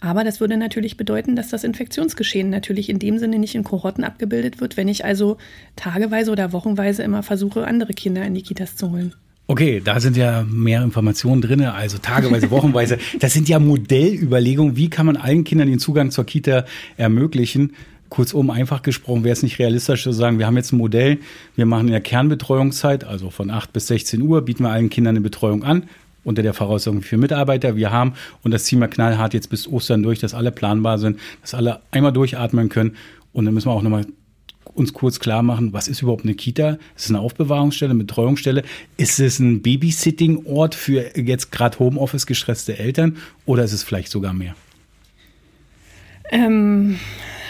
Aber 0.02 0.26
das 0.26 0.42
würde 0.42 0.58
natürlich 0.58 0.98
bedeuten, 0.98 1.38
dass 1.38 1.48
das 1.48 1.64
Infektionsgeschehen 1.64 2.50
natürlich 2.50 2.90
in 2.90 3.00
dem 3.00 3.20
Sinne 3.20 3.40
nicht 3.40 3.56
in 3.56 3.64
Kohorten 3.64 4.04
abgebildet 4.04 4.60
wird, 4.60 4.76
wenn 4.76 4.90
ich 4.90 5.06
also 5.06 5.38
tageweise 5.78 6.30
oder 6.30 6.52
wochenweise 6.52 7.04
immer 7.04 7.24
versuche, 7.24 7.66
andere 7.66 7.94
Kinder 7.94 8.26
in 8.26 8.34
die 8.34 8.42
Kitas 8.42 8.76
zu 8.76 8.92
holen. 8.92 9.14
Okay, 9.48 9.82
da 9.84 10.00
sind 10.00 10.16
ja 10.18 10.46
mehr 10.50 10.82
Informationen 10.82 11.42
drin, 11.42 11.62
also 11.62 11.98
tageweise, 12.00 12.50
wochenweise. 12.52 12.98
Das 13.20 13.34
sind 13.34 13.48
ja 13.48 13.60
Modellüberlegungen, 13.60 14.76
wie 14.76 14.90
kann 14.90 15.06
man 15.06 15.16
allen 15.16 15.46
Kindern 15.46 15.70
den 15.70 15.80
Zugang 15.80 16.12
zur 16.12 16.26
Kita 16.26 16.66
ermöglichen. 16.98 17.74
Kurzum, 18.14 18.52
einfach 18.52 18.84
gesprochen, 18.84 19.24
wäre 19.24 19.34
es 19.34 19.42
nicht 19.42 19.58
realistisch 19.58 20.04
zu 20.04 20.12
sagen, 20.12 20.38
wir 20.38 20.46
haben 20.46 20.56
jetzt 20.56 20.72
ein 20.72 20.78
Modell, 20.78 21.18
wir 21.56 21.66
machen 21.66 21.88
in 21.88 21.94
der 21.94 22.02
Kernbetreuungszeit, 22.02 23.04
also 23.06 23.32
von 23.32 23.50
8 23.50 23.74
bis 23.74 23.88
16 23.88 24.22
Uhr, 24.22 24.44
bieten 24.44 24.66
wir 24.66 24.70
allen 24.70 24.92
Kindern 24.92 25.16
eine 25.16 25.22
Betreuung 25.22 25.64
an, 25.64 25.86
unter 26.24 26.44
der 26.44 26.54
Voraussetzung 26.54 27.02
für 27.02 27.18
Mitarbeiter 27.18 27.76
wir 27.76 27.90
haben. 27.90 28.14
Und 28.44 28.52
das 28.52 28.66
ziehen 28.66 28.78
wir 28.78 28.88
knallhart 28.88 29.34
jetzt 29.34 29.50
bis 29.50 29.68
Ostern 29.68 30.04
durch, 30.04 30.20
dass 30.20 30.36
alle 30.36 30.52
planbar 30.52 31.00
sind, 31.00 31.20
dass 31.42 31.56
alle 31.56 31.80
einmal 31.90 32.14
durchatmen 32.14 32.70
können. 32.70 32.98
Und 33.32 33.46
dann 33.46 33.56
müssen 33.56 33.70
wir 33.70 33.74
auch 33.74 33.82
nochmal 33.82 34.06
uns 34.76 34.94
kurz 34.94 35.20
klar 35.20 35.42
machen, 35.42 35.74
was 35.74 35.88
ist 35.88 36.04
überhaupt 36.04 36.24
eine 36.24 36.36
Kita? 36.36 36.78
Ist 36.96 37.06
es 37.06 37.10
eine 37.10 37.20
Aufbewahrungsstelle, 37.20 37.90
eine 37.90 38.04
Betreuungsstelle? 38.04 38.62
Ist 38.96 39.20
es 39.20 39.40
ein 39.40 39.64
Babysitting-Ort 39.64 40.76
für 40.76 41.18
jetzt 41.18 41.52
gerade 41.52 41.80
Homeoffice 41.80 42.28
gestresste 42.28 42.78
Eltern 42.78 43.18
oder 43.48 43.64
ist 43.64 43.74
es 43.74 43.82
vielleicht 43.82 44.12
sogar 44.12 44.34
mehr? 44.34 44.54
Ähm, 46.34 47.00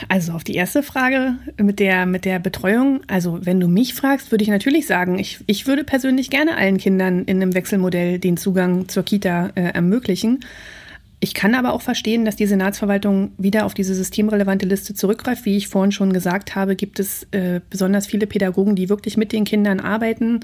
also 0.09 0.33
auf 0.33 0.44
die 0.44 0.56
erste 0.56 0.83
Frage 0.83 1.35
mit 1.57 1.80
der, 1.80 2.06
mit 2.06 2.25
der 2.25 2.39
Betreuung, 2.39 3.01
also 3.07 3.39
wenn 3.41 3.59
du 3.59 3.68
mich 3.68 3.94
fragst, 3.94 4.31
würde 4.31 4.44
ich 4.44 4.50
natürlich 4.50 4.85
sagen, 4.85 5.18
ich, 5.18 5.39
ich 5.47 5.65
würde 5.65 5.83
persönlich 5.83 6.30
gerne 6.30 6.57
allen 6.57 6.77
Kindern 6.77 7.24
in 7.24 7.41
einem 7.41 7.56
Wechselmodell 7.56 8.19
den 8.19 8.35
Zugang 8.38 8.89
zur 8.89 9.03
Kita 9.03 9.51
äh, 9.56 9.74
ermöglichen. 9.74 10.41
Ich 11.21 11.33
kann 11.33 11.56
aber 11.56 11.71
auch 11.71 11.81
verstehen, 11.81 12.25
dass 12.25 12.35
die 12.35 12.47
Senatsverwaltung 12.47 13.31
wieder 13.37 13.66
auf 13.66 13.73
diese 13.73 13.95
systemrelevante 13.95 14.66
Liste 14.66 14.94
zurückgreift. 14.94 15.45
Wie 15.45 15.56
ich 15.56 15.69
vorhin 15.69 15.94
schon 15.94 16.11
gesagt 16.11 16.54
habe, 16.54 16.75
gibt 16.75 16.99
es 16.99 17.25
äh, 17.31 17.61
besonders 17.69 18.07
viele 18.07 18.28
Pädagogen, 18.28 18.75
die 18.75 18.90
wirklich 18.90 19.16
mit 19.16 19.31
den 19.31 19.45
Kindern 19.45 19.80
arbeiten. 19.80 20.42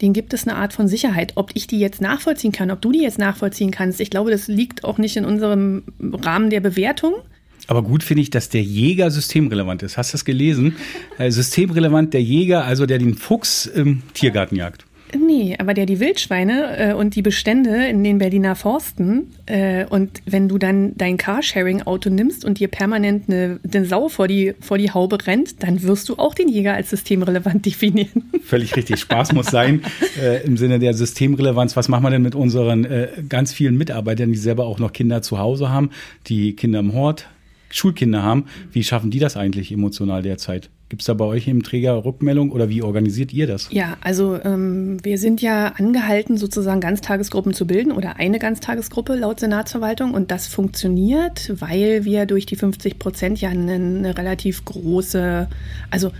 Denen 0.00 0.14
gibt 0.14 0.32
es 0.32 0.48
eine 0.48 0.56
Art 0.56 0.72
von 0.72 0.88
Sicherheit. 0.88 1.32
Ob 1.34 1.50
ich 1.52 1.66
die 1.66 1.78
jetzt 1.78 2.00
nachvollziehen 2.00 2.52
kann, 2.52 2.70
ob 2.70 2.80
du 2.80 2.90
die 2.90 3.02
jetzt 3.02 3.18
nachvollziehen 3.18 3.70
kannst, 3.70 4.00
ich 4.00 4.08
glaube, 4.08 4.30
das 4.30 4.48
liegt 4.48 4.82
auch 4.82 4.96
nicht 4.96 5.18
in 5.18 5.26
unserem 5.26 5.82
Rahmen 6.00 6.48
der 6.48 6.60
Bewertung. 6.60 7.12
Aber 7.66 7.82
gut 7.82 8.02
finde 8.02 8.22
ich, 8.22 8.30
dass 8.30 8.48
der 8.48 8.62
Jäger 8.62 9.10
systemrelevant 9.10 9.82
ist. 9.82 9.96
Hast 9.96 10.12
du 10.12 10.14
das 10.14 10.24
gelesen? 10.24 10.76
Äh, 11.18 11.30
systemrelevant 11.30 12.14
der 12.14 12.22
Jäger, 12.22 12.64
also 12.64 12.86
der 12.86 12.98
den 12.98 13.14
Fuchs 13.14 13.66
im 13.66 14.02
Tiergarten 14.12 14.56
jagt. 14.56 14.84
Nee, 15.16 15.56
aber 15.58 15.74
der 15.74 15.86
die 15.86 16.00
Wildschweine 16.00 16.90
äh, 16.90 16.92
und 16.94 17.14
die 17.14 17.22
Bestände 17.22 17.86
in 17.86 18.02
den 18.02 18.18
Berliner 18.18 18.56
Forsten 18.56 19.28
äh, 19.46 19.84
und 19.86 20.22
wenn 20.26 20.48
du 20.48 20.58
dann 20.58 20.96
dein 20.96 21.16
Carsharing-Auto 21.16 22.10
nimmst 22.10 22.44
und 22.44 22.58
dir 22.58 22.68
permanent 22.68 23.28
eine, 23.28 23.60
eine 23.72 23.84
Sau 23.84 24.08
vor 24.08 24.28
die, 24.28 24.54
vor 24.60 24.78
die 24.78 24.90
Haube 24.90 25.24
rennt, 25.26 25.62
dann 25.62 25.82
wirst 25.82 26.08
du 26.08 26.16
auch 26.16 26.34
den 26.34 26.48
Jäger 26.48 26.74
als 26.74 26.90
systemrelevant 26.90 27.64
definieren. 27.66 28.24
Völlig 28.44 28.74
richtig. 28.76 29.00
Spaß 29.00 29.32
muss 29.32 29.46
sein 29.46 29.82
äh, 30.20 30.44
im 30.44 30.56
Sinne 30.56 30.78
der 30.78 30.94
Systemrelevanz. 30.94 31.76
Was 31.76 31.88
machen 31.88 32.02
wir 32.02 32.10
denn 32.10 32.22
mit 32.22 32.34
unseren 32.34 32.84
äh, 32.84 33.08
ganz 33.28 33.52
vielen 33.52 33.76
Mitarbeitern, 33.76 34.32
die 34.32 34.38
selber 34.38 34.66
auch 34.66 34.78
noch 34.78 34.92
Kinder 34.92 35.22
zu 35.22 35.38
Hause 35.38 35.70
haben, 35.70 35.90
die 36.26 36.54
Kinder 36.56 36.80
im 36.80 36.92
Hort, 36.92 37.28
Schulkinder 37.74 38.22
haben. 38.22 38.46
Wie 38.72 38.84
schaffen 38.84 39.10
die 39.10 39.18
das 39.18 39.36
eigentlich 39.36 39.72
emotional 39.72 40.22
derzeit? 40.22 40.70
Gibt 40.88 41.02
es 41.02 41.06
da 41.06 41.14
bei 41.14 41.24
euch 41.24 41.48
im 41.48 41.62
Träger 41.62 42.04
Rückmeldung 42.04 42.52
oder 42.52 42.68
wie 42.68 42.82
organisiert 42.82 43.32
ihr 43.32 43.46
das? 43.46 43.68
Ja, 43.72 43.96
also 44.00 44.38
ähm, 44.44 44.98
wir 45.02 45.18
sind 45.18 45.42
ja 45.42 45.68
angehalten, 45.68 46.36
sozusagen 46.36 46.80
Ganztagesgruppen 46.80 47.52
zu 47.52 47.66
bilden 47.66 47.90
oder 47.90 48.16
eine 48.16 48.38
Ganztagesgruppe 48.38 49.16
laut 49.16 49.40
Senatsverwaltung 49.40 50.14
und 50.14 50.30
das 50.30 50.46
funktioniert, 50.46 51.52
weil 51.60 52.04
wir 52.04 52.26
durch 52.26 52.46
die 52.46 52.56
50 52.56 52.98
Prozent 52.98 53.40
ja 53.40 53.48
eine, 53.48 53.74
eine 53.74 54.16
relativ 54.16 54.64
große, 54.64 55.48
also 55.90 56.12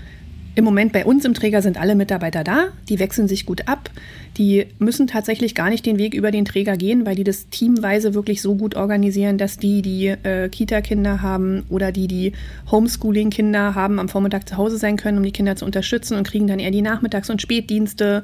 im 0.57 0.65
Moment 0.65 0.93
bei 0.93 1.05
uns 1.05 1.25
im 1.25 1.35
Träger 1.35 1.63
sind 1.63 1.81
alle 1.81 1.97
Mitarbeiter 1.97 2.45
da, 2.45 2.69
die 2.89 3.01
wechseln 3.01 3.27
sich 3.27 3.45
gut 3.45 3.67
ab. 3.67 3.91
Die 4.37 4.67
müssen 4.79 5.07
tatsächlich 5.07 5.55
gar 5.55 5.69
nicht 5.69 5.85
den 5.85 5.99
Weg 5.99 6.15
über 6.15 6.31
den 6.31 6.45
Träger 6.45 6.77
gehen, 6.77 7.07
weil 7.07 7.17
die 7.17 7.25
das 7.25 7.49
teamweise 7.49 8.15
wirklich 8.15 8.41
so 8.41 8.55
gut 8.55 8.77
organisieren, 8.77 9.37
dass 9.37 9.59
die, 9.59 9.83
die 9.83 10.09
äh, 10.09 10.49
Kita-Kinder 10.49 11.23
haben 11.23 11.65
oder 11.71 11.91
die, 11.91 12.07
die 12.07 12.33
Homeschooling-Kinder 12.71 13.75
haben, 13.75 13.99
am 13.99 14.09
Vormittag 14.09 14.49
zu 14.49 14.57
Hause 14.57 14.79
sein 14.79 14.97
können, 14.97 15.19
um 15.19 15.25
die 15.25 15.33
Kinder 15.33 15.57
zu 15.57 15.65
unterstützen 15.65 16.17
und 16.17 16.27
kriegen 16.27 16.47
dann 16.47 16.61
eher 16.61 16.71
die 16.71 16.83
Nachmittags- 16.83 17.31
und 17.31 17.43
Spätdienste. 17.43 18.23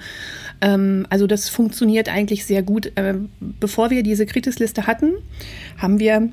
Ähm, 0.61 1.07
also 1.11 1.27
das 1.27 1.49
funktioniert 1.49 2.09
eigentlich 2.09 2.45
sehr 2.45 2.63
gut. 2.63 2.93
Äh, 2.95 3.15
bevor 3.41 3.91
wir 3.91 4.05
diese 4.05 4.27
Kritisliste 4.27 4.87
hatten, 4.87 5.15
haben 5.79 5.99
wir 5.99 6.29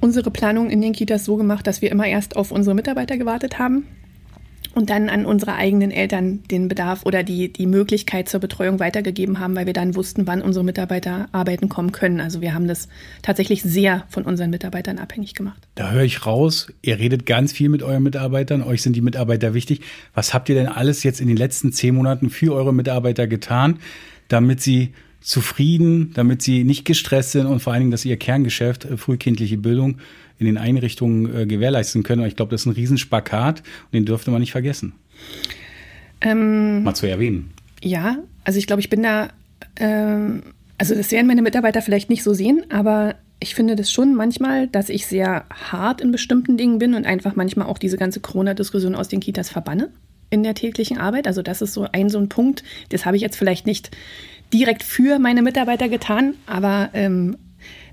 unsere 0.00 0.30
Planung 0.30 0.70
in 0.70 0.80
den 0.80 0.92
Kitas 0.92 1.24
so 1.24 1.36
gemacht, 1.36 1.66
dass 1.66 1.82
wir 1.82 1.90
immer 1.90 2.06
erst 2.06 2.36
auf 2.36 2.50
unsere 2.50 2.74
Mitarbeiter 2.74 3.18
gewartet 3.18 3.58
haben 3.58 3.84
und 4.74 4.90
dann 4.90 5.08
an 5.08 5.26
unsere 5.26 5.54
eigenen 5.54 5.90
Eltern 5.90 6.42
den 6.50 6.68
Bedarf 6.68 7.04
oder 7.04 7.22
die, 7.22 7.52
die 7.52 7.66
Möglichkeit 7.66 8.28
zur 8.28 8.40
Betreuung 8.40 8.80
weitergegeben 8.80 9.38
haben, 9.38 9.54
weil 9.56 9.66
wir 9.66 9.72
dann 9.72 9.94
wussten, 9.94 10.26
wann 10.26 10.42
unsere 10.42 10.64
Mitarbeiter 10.64 11.28
arbeiten 11.32 11.68
kommen 11.68 11.92
können. 11.92 12.20
Also 12.20 12.40
wir 12.40 12.54
haben 12.54 12.66
das 12.66 12.88
tatsächlich 13.22 13.62
sehr 13.62 14.04
von 14.08 14.24
unseren 14.24 14.50
Mitarbeitern 14.50 14.98
abhängig 14.98 15.34
gemacht. 15.34 15.62
Da 15.74 15.90
höre 15.90 16.02
ich 16.02 16.26
raus, 16.26 16.72
ihr 16.82 16.98
redet 16.98 17.26
ganz 17.26 17.52
viel 17.52 17.68
mit 17.68 17.82
euren 17.82 18.02
Mitarbeitern, 18.02 18.62
euch 18.62 18.82
sind 18.82 18.96
die 18.96 19.02
Mitarbeiter 19.02 19.54
wichtig. 19.54 19.80
Was 20.14 20.34
habt 20.34 20.48
ihr 20.48 20.54
denn 20.54 20.68
alles 20.68 21.02
jetzt 21.02 21.20
in 21.20 21.28
den 21.28 21.36
letzten 21.36 21.72
zehn 21.72 21.94
Monaten 21.94 22.30
für 22.30 22.54
eure 22.54 22.74
Mitarbeiter 22.74 23.26
getan, 23.26 23.78
damit 24.28 24.60
sie 24.60 24.92
zufrieden, 25.24 26.12
damit 26.12 26.42
sie 26.42 26.64
nicht 26.64 26.84
gestresst 26.84 27.32
sind 27.32 27.46
und 27.46 27.60
vor 27.60 27.72
allen 27.72 27.80
Dingen, 27.80 27.90
dass 27.90 28.04
ihr 28.04 28.18
Kerngeschäft, 28.18 28.84
äh, 28.84 28.98
frühkindliche 28.98 29.56
Bildung, 29.56 29.96
in 30.38 30.46
den 30.46 30.58
Einrichtungen 30.58 31.34
äh, 31.34 31.46
gewährleisten 31.46 32.02
können. 32.02 32.22
Und 32.22 32.28
ich 32.28 32.36
glaube, 32.36 32.50
das 32.50 32.62
ist 32.62 32.66
ein 32.66 32.72
Riesenspakat 32.72 33.60
und 33.60 33.92
den 33.92 34.04
dürfte 34.04 34.30
man 34.30 34.40
nicht 34.40 34.52
vergessen. 34.52 34.94
Ähm, 36.20 36.82
Mal 36.82 36.94
zu 36.94 37.06
erwähnen. 37.06 37.52
Ja, 37.82 38.18
also 38.44 38.58
ich 38.58 38.66
glaube, 38.66 38.80
ich 38.80 38.90
bin 38.90 39.02
da, 39.02 39.28
ähm, 39.76 40.42
also 40.78 40.94
das 40.94 41.10
werden 41.12 41.26
meine 41.26 41.42
Mitarbeiter 41.42 41.82
vielleicht 41.82 42.10
nicht 42.10 42.22
so 42.22 42.34
sehen, 42.34 42.64
aber 42.70 43.16
ich 43.40 43.54
finde 43.54 43.76
das 43.76 43.92
schon 43.92 44.14
manchmal, 44.14 44.68
dass 44.68 44.88
ich 44.88 45.06
sehr 45.06 45.44
hart 45.50 46.00
in 46.00 46.10
bestimmten 46.12 46.56
Dingen 46.56 46.78
bin 46.78 46.94
und 46.94 47.04
einfach 47.04 47.36
manchmal 47.36 47.66
auch 47.66 47.78
diese 47.78 47.96
ganze 47.96 48.20
Corona-Diskussion 48.20 48.94
aus 48.94 49.08
den 49.08 49.20
Kitas 49.20 49.50
verbanne 49.50 49.90
in 50.30 50.42
der 50.42 50.54
täglichen 50.54 50.98
Arbeit. 50.98 51.26
Also 51.26 51.42
das 51.42 51.62
ist 51.62 51.74
so 51.74 51.86
ein 51.92 52.08
so 52.08 52.18
ein 52.18 52.28
Punkt, 52.28 52.64
das 52.88 53.04
habe 53.04 53.16
ich 53.16 53.22
jetzt 53.22 53.36
vielleicht 53.36 53.66
nicht 53.66 53.90
direkt 54.52 54.82
für 54.82 55.18
meine 55.18 55.42
Mitarbeiter 55.42 55.88
getan, 55.88 56.34
aber 56.46 56.90
ähm, 56.94 57.36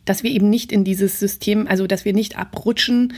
dass 0.06 0.24
wir 0.24 0.32
eben 0.32 0.50
nicht 0.50 0.72
in 0.72 0.84
dieses 0.84 1.20
System, 1.20 1.68
also 1.68 1.88
dass 1.88 2.06
wir 2.06 2.14
nicht 2.14 2.38
abrutschen, 2.38 3.14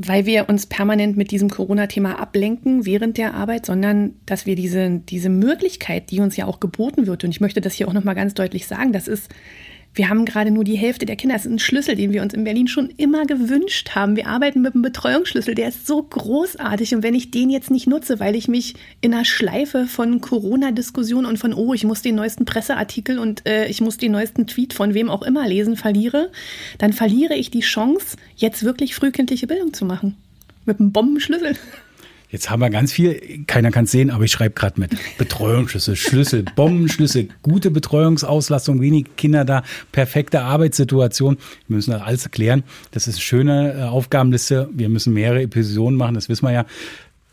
weil 0.00 0.26
wir 0.26 0.48
uns 0.48 0.66
permanent 0.66 1.16
mit 1.16 1.32
diesem 1.32 1.50
Corona-Thema 1.50 2.20
ablenken 2.20 2.86
während 2.86 3.18
der 3.18 3.34
Arbeit, 3.34 3.66
sondern 3.66 4.14
dass 4.26 4.46
wir 4.46 4.54
diese, 4.54 5.00
diese 5.00 5.28
Möglichkeit, 5.28 6.12
die 6.12 6.20
uns 6.20 6.36
ja 6.36 6.46
auch 6.46 6.60
geboten 6.60 7.08
wird, 7.08 7.24
und 7.24 7.30
ich 7.30 7.40
möchte 7.40 7.60
das 7.60 7.74
hier 7.74 7.88
auch 7.88 7.92
nochmal 7.92 8.14
ganz 8.14 8.34
deutlich 8.34 8.68
sagen, 8.68 8.92
das 8.92 9.08
ist 9.08 9.28
wir 9.94 10.08
haben 10.08 10.24
gerade 10.24 10.50
nur 10.50 10.64
die 10.64 10.76
Hälfte 10.76 11.06
der 11.06 11.16
Kinder. 11.16 11.34
Das 11.34 11.44
ist 11.44 11.52
ein 11.52 11.58
Schlüssel, 11.58 11.96
den 11.96 12.12
wir 12.12 12.22
uns 12.22 12.34
in 12.34 12.44
Berlin 12.44 12.68
schon 12.68 12.88
immer 12.96 13.26
gewünscht 13.26 13.90
haben. 13.94 14.16
Wir 14.16 14.28
arbeiten 14.28 14.62
mit 14.62 14.74
einem 14.74 14.82
Betreuungsschlüssel, 14.82 15.54
der 15.54 15.68
ist 15.68 15.86
so 15.86 16.02
großartig. 16.02 16.94
Und 16.94 17.02
wenn 17.02 17.14
ich 17.14 17.30
den 17.30 17.50
jetzt 17.50 17.70
nicht 17.70 17.86
nutze, 17.86 18.20
weil 18.20 18.36
ich 18.36 18.48
mich 18.48 18.74
in 19.00 19.12
einer 19.12 19.24
Schleife 19.24 19.86
von 19.86 20.20
Corona-Diskussionen 20.20 21.26
und 21.26 21.38
von, 21.38 21.52
oh, 21.52 21.74
ich 21.74 21.84
muss 21.84 22.02
den 22.02 22.14
neuesten 22.14 22.44
Presseartikel 22.44 23.18
und 23.18 23.46
äh, 23.46 23.66
ich 23.66 23.80
muss 23.80 23.96
den 23.96 24.12
neuesten 24.12 24.46
Tweet 24.46 24.72
von 24.72 24.94
wem 24.94 25.10
auch 25.10 25.22
immer 25.22 25.48
lesen, 25.48 25.76
verliere, 25.76 26.30
dann 26.78 26.92
verliere 26.92 27.34
ich 27.34 27.50
die 27.50 27.60
Chance, 27.60 28.16
jetzt 28.36 28.62
wirklich 28.62 28.94
frühkindliche 28.94 29.46
Bildung 29.46 29.74
zu 29.74 29.84
machen. 29.84 30.16
Mit 30.64 30.78
einem 30.78 30.92
Bombenschlüssel. 30.92 31.56
Jetzt 32.30 32.50
haben 32.50 32.60
wir 32.60 32.68
ganz 32.68 32.92
viel, 32.92 33.44
keiner 33.46 33.70
kann 33.70 33.84
es 33.84 33.90
sehen, 33.90 34.10
aber 34.10 34.24
ich 34.24 34.32
schreibe 34.32 34.54
gerade 34.54 34.78
mit. 34.78 34.90
Betreuungsschlüssel, 35.16 35.96
Schlüssel, 35.96 36.44
Bombenschlüssel, 36.56 37.28
gute 37.42 37.70
Betreuungsauslastung, 37.70 38.82
wenig 38.82 39.06
Kinder 39.16 39.46
da, 39.46 39.62
perfekte 39.92 40.42
Arbeitssituation. 40.42 41.38
Wir 41.68 41.76
müssen 41.76 41.92
das 41.92 42.02
alles 42.02 42.24
erklären. 42.24 42.64
Das 42.90 43.08
ist 43.08 43.14
eine 43.14 43.22
schöne 43.22 43.72
äh, 43.72 43.82
Aufgabenliste. 43.84 44.68
Wir 44.72 44.90
müssen 44.90 45.14
mehrere 45.14 45.42
Episoden 45.42 45.96
machen, 45.96 46.14
das 46.14 46.28
wissen 46.28 46.44
wir 46.44 46.52
ja. 46.52 46.66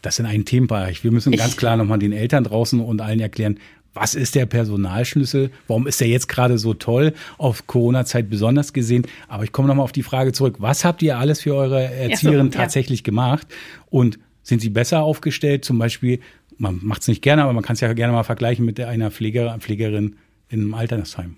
Das 0.02 0.20
in 0.20 0.26
einen 0.28 0.46
Themenbereich. 0.46 1.04
Wir 1.04 1.12
müssen 1.12 1.34
ganz 1.34 1.58
klar 1.58 1.76
nochmal 1.78 1.98
den 1.98 2.14
Eltern 2.14 2.44
draußen 2.44 2.80
und 2.80 3.02
allen 3.02 3.20
erklären, 3.20 3.60
was 3.96 4.14
ist 4.14 4.36
der 4.36 4.46
Personalschlüssel? 4.46 5.50
Warum 5.68 5.88
ist 5.88 6.00
der 6.00 6.10
jetzt 6.10 6.28
gerade 6.28 6.58
so 6.58 6.74
toll? 6.74 7.14
Auf 7.38 7.66
Corona-Zeit 7.66 8.30
besonders 8.30 8.74
gesehen. 8.74 9.08
Aber 9.28 9.46
ich 9.46 9.52
komme 9.52 9.68
nochmal 9.68 9.86
auf 9.86 9.94
die 9.94 10.04
Frage 10.04 10.34
zurück. 10.34 10.58
Was 10.60 10.86
habt 10.86 11.02
ihr 11.02 11.18
alles 11.18 11.42
für 11.42 11.56
eure 11.56 11.82
Erzieherin 11.82 12.48
ja, 12.48 12.52
so, 12.52 12.58
ja. 12.58 12.64
tatsächlich 12.64 13.04
gemacht? 13.04 13.48
Und 13.90 14.20
sind 14.46 14.62
sie 14.62 14.70
besser 14.70 15.04
aufgestellt? 15.04 15.66
Zum 15.66 15.78
Beispiel, 15.78 16.22
man 16.58 16.80
macht 16.82 17.02
es 17.02 17.10
nicht 17.10 17.22
gerne, 17.22 17.44
aber 17.44 17.52
man 17.52 17.64
kann 17.64 17.74
es 17.74 17.82
ja 17.82 17.92
gerne 17.92 18.14
mal 18.14 18.24
vergleichen 18.24 18.64
mit 18.64 18.80
einer 18.80 19.12
Pfleger, 19.12 19.58
Pflegerin 19.60 20.16
in 20.48 20.62
einem 20.62 20.74
Altersheim. 20.76 21.36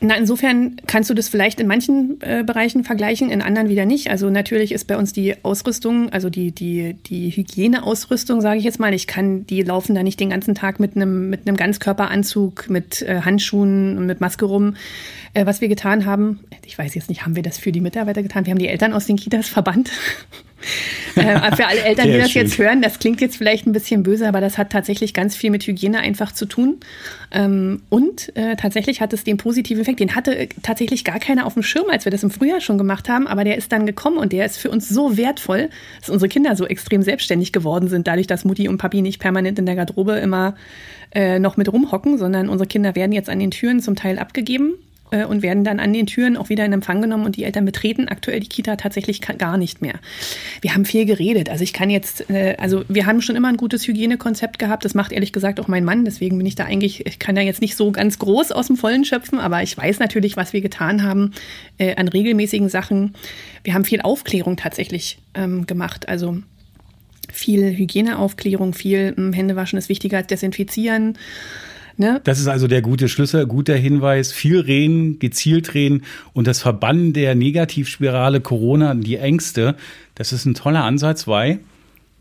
Na, 0.00 0.14
insofern 0.14 0.76
kannst 0.86 1.10
du 1.10 1.14
das 1.14 1.28
vielleicht 1.28 1.58
in 1.58 1.66
manchen 1.66 2.20
äh, 2.20 2.44
Bereichen 2.44 2.84
vergleichen, 2.84 3.30
in 3.30 3.42
anderen 3.42 3.68
wieder 3.68 3.84
nicht. 3.84 4.10
Also 4.10 4.30
natürlich 4.30 4.70
ist 4.70 4.86
bei 4.86 4.96
uns 4.96 5.12
die 5.12 5.44
Ausrüstung, 5.44 6.10
also 6.10 6.30
die, 6.30 6.52
die, 6.52 6.94
die 6.94 7.30
Hygieneausrüstung, 7.30 8.40
sage 8.40 8.58
ich 8.58 8.64
jetzt 8.64 8.78
mal, 8.78 8.94
ich 8.94 9.08
kann, 9.08 9.44
die 9.46 9.62
laufen 9.62 9.96
da 9.96 10.04
nicht 10.04 10.20
den 10.20 10.30
ganzen 10.30 10.54
Tag 10.54 10.78
mit 10.78 10.94
einem, 10.94 11.30
mit 11.30 11.44
Ganzkörperanzug, 11.44 12.70
mit 12.70 13.02
äh, 13.02 13.22
Handschuhen 13.22 13.98
und 13.98 14.06
mit 14.06 14.20
Maske 14.20 14.44
rum. 14.44 14.76
Äh, 15.34 15.46
was 15.46 15.60
wir 15.60 15.68
getan 15.68 16.06
haben, 16.06 16.40
ich 16.64 16.78
weiß 16.78 16.94
jetzt 16.94 17.08
nicht, 17.08 17.24
haben 17.24 17.34
wir 17.34 17.42
das 17.42 17.58
für 17.58 17.72
die 17.72 17.80
Mitarbeiter 17.80 18.22
getan? 18.22 18.46
Wir 18.46 18.52
haben 18.52 18.60
die 18.60 18.68
Eltern 18.68 18.92
aus 18.92 19.06
den 19.06 19.16
Kitas 19.16 19.48
verbannt. 19.48 19.90
Äh, 21.14 21.56
für 21.56 21.66
alle 21.66 21.80
Eltern, 21.80 22.06
die 22.06 22.18
das 22.18 22.30
schön. 22.30 22.42
jetzt 22.42 22.58
hören, 22.58 22.82
das 22.82 22.98
klingt 22.98 23.20
jetzt 23.20 23.36
vielleicht 23.36 23.66
ein 23.66 23.72
bisschen 23.72 24.02
böse, 24.02 24.26
aber 24.28 24.40
das 24.40 24.58
hat 24.58 24.70
tatsächlich 24.70 25.14
ganz 25.14 25.36
viel 25.36 25.50
mit 25.50 25.66
Hygiene 25.66 26.00
einfach 26.00 26.32
zu 26.32 26.46
tun. 26.46 26.78
Ähm, 27.30 27.82
und 27.90 28.34
äh, 28.36 28.56
tatsächlich 28.56 29.00
hat 29.00 29.12
es 29.12 29.24
den 29.24 29.36
positiven 29.36 29.82
Effekt, 29.82 30.00
den 30.00 30.14
hatte 30.14 30.36
äh, 30.36 30.48
tatsächlich 30.62 31.04
gar 31.04 31.18
keiner 31.18 31.46
auf 31.46 31.54
dem 31.54 31.62
Schirm, 31.62 31.86
als 31.90 32.04
wir 32.04 32.12
das 32.12 32.22
im 32.22 32.30
Frühjahr 32.30 32.60
schon 32.60 32.78
gemacht 32.78 33.08
haben, 33.08 33.26
aber 33.26 33.44
der 33.44 33.56
ist 33.56 33.70
dann 33.72 33.86
gekommen 33.86 34.18
und 34.18 34.32
der 34.32 34.46
ist 34.46 34.58
für 34.58 34.70
uns 34.70 34.88
so 34.88 35.16
wertvoll, 35.16 35.68
dass 36.00 36.10
unsere 36.10 36.28
Kinder 36.28 36.56
so 36.56 36.66
extrem 36.66 37.02
selbstständig 37.02 37.52
geworden 37.52 37.88
sind, 37.88 38.06
dadurch, 38.06 38.26
dass 38.26 38.44
Mutti 38.44 38.68
und 38.68 38.78
Papi 38.78 39.02
nicht 39.02 39.20
permanent 39.20 39.58
in 39.58 39.66
der 39.66 39.76
Garderobe 39.76 40.14
immer 40.14 40.56
äh, 41.14 41.38
noch 41.38 41.56
mit 41.56 41.72
rumhocken, 41.72 42.18
sondern 42.18 42.48
unsere 42.48 42.68
Kinder 42.68 42.94
werden 42.94 43.12
jetzt 43.12 43.30
an 43.30 43.38
den 43.38 43.50
Türen 43.50 43.80
zum 43.80 43.96
Teil 43.96 44.18
abgegeben 44.18 44.74
äh, 45.10 45.24
und 45.24 45.42
werden 45.42 45.64
dann 45.64 45.80
an 45.80 45.92
den 45.92 46.06
Türen 46.06 46.36
auch 46.36 46.48
wieder 46.48 46.64
in 46.64 46.72
Empfang 46.72 47.00
genommen 47.00 47.24
und 47.24 47.36
die 47.36 47.44
Eltern 47.44 47.64
betreten 47.64 48.08
aktuell 48.08 48.40
die 48.40 48.48
Kita 48.48 48.76
tatsächlich 48.76 49.20
gar 49.20 49.58
nicht 49.58 49.82
mehr. 49.82 49.94
Wir 50.60 50.74
haben 50.74 50.84
viel 50.84 51.04
geredet. 51.04 51.48
Also 51.50 51.64
ich 51.64 51.72
kann 51.72 51.90
jetzt, 51.90 52.30
äh, 52.30 52.56
also 52.58 52.84
wir 52.88 53.06
haben 53.06 53.22
schon 53.22 53.36
immer 53.36 53.48
ein 53.48 53.56
gutes 53.56 53.86
Hygienekonzept 53.86 54.58
gehabt. 54.58 54.84
Das 54.84 54.94
macht 54.94 55.12
ehrlich 55.12 55.32
gesagt 55.32 55.60
auch 55.60 55.68
mein 55.68 55.84
Mann. 55.84 56.04
Deswegen 56.04 56.38
bin 56.38 56.46
ich 56.46 56.54
da 56.54 56.64
eigentlich, 56.64 57.06
ich 57.06 57.18
kann 57.18 57.34
da 57.34 57.42
jetzt 57.42 57.60
nicht 57.60 57.76
so 57.76 57.92
ganz 57.92 58.18
groß 58.18 58.52
aus 58.52 58.68
dem 58.68 58.76
Vollen 58.76 59.04
schöpfen, 59.04 59.38
aber 59.38 59.62
ich 59.62 59.76
weiß 59.76 59.98
natürlich, 59.98 60.36
was 60.36 60.52
wir 60.52 60.60
getan 60.60 61.02
haben 61.02 61.32
äh, 61.78 61.96
an 61.96 62.08
regelmäßigen 62.08 62.68
Sachen. 62.68 63.14
Wir 63.64 63.74
haben 63.74 63.84
viel 63.84 64.00
Aufklärung 64.00 64.56
tatsächlich 64.56 65.18
ähm, 65.34 65.66
gemacht. 65.66 66.08
Also 66.08 66.38
viel 67.32 67.76
Hygieneaufklärung, 67.76 68.74
viel 68.74 69.14
hm, 69.14 69.32
Händewaschen 69.32 69.78
ist 69.78 69.88
wichtiger 69.88 70.18
als 70.18 70.26
Desinfizieren. 70.28 71.18
Ne? 71.98 72.20
Das 72.22 72.38
ist 72.38 72.46
also 72.46 72.68
der 72.68 72.80
gute 72.80 73.08
Schlüssel, 73.08 73.46
guter 73.46 73.74
Hinweis. 73.74 74.32
Viel 74.32 74.60
reden, 74.60 75.18
gezielt 75.18 75.74
reden 75.74 76.04
und 76.32 76.46
das 76.46 76.60
Verbannen 76.60 77.12
der 77.12 77.34
Negativspirale 77.34 78.40
Corona, 78.40 78.94
die 78.94 79.16
Ängste, 79.16 79.74
das 80.14 80.32
ist 80.32 80.46
ein 80.46 80.54
toller 80.54 80.84
Ansatz, 80.84 81.26
weil 81.26 81.58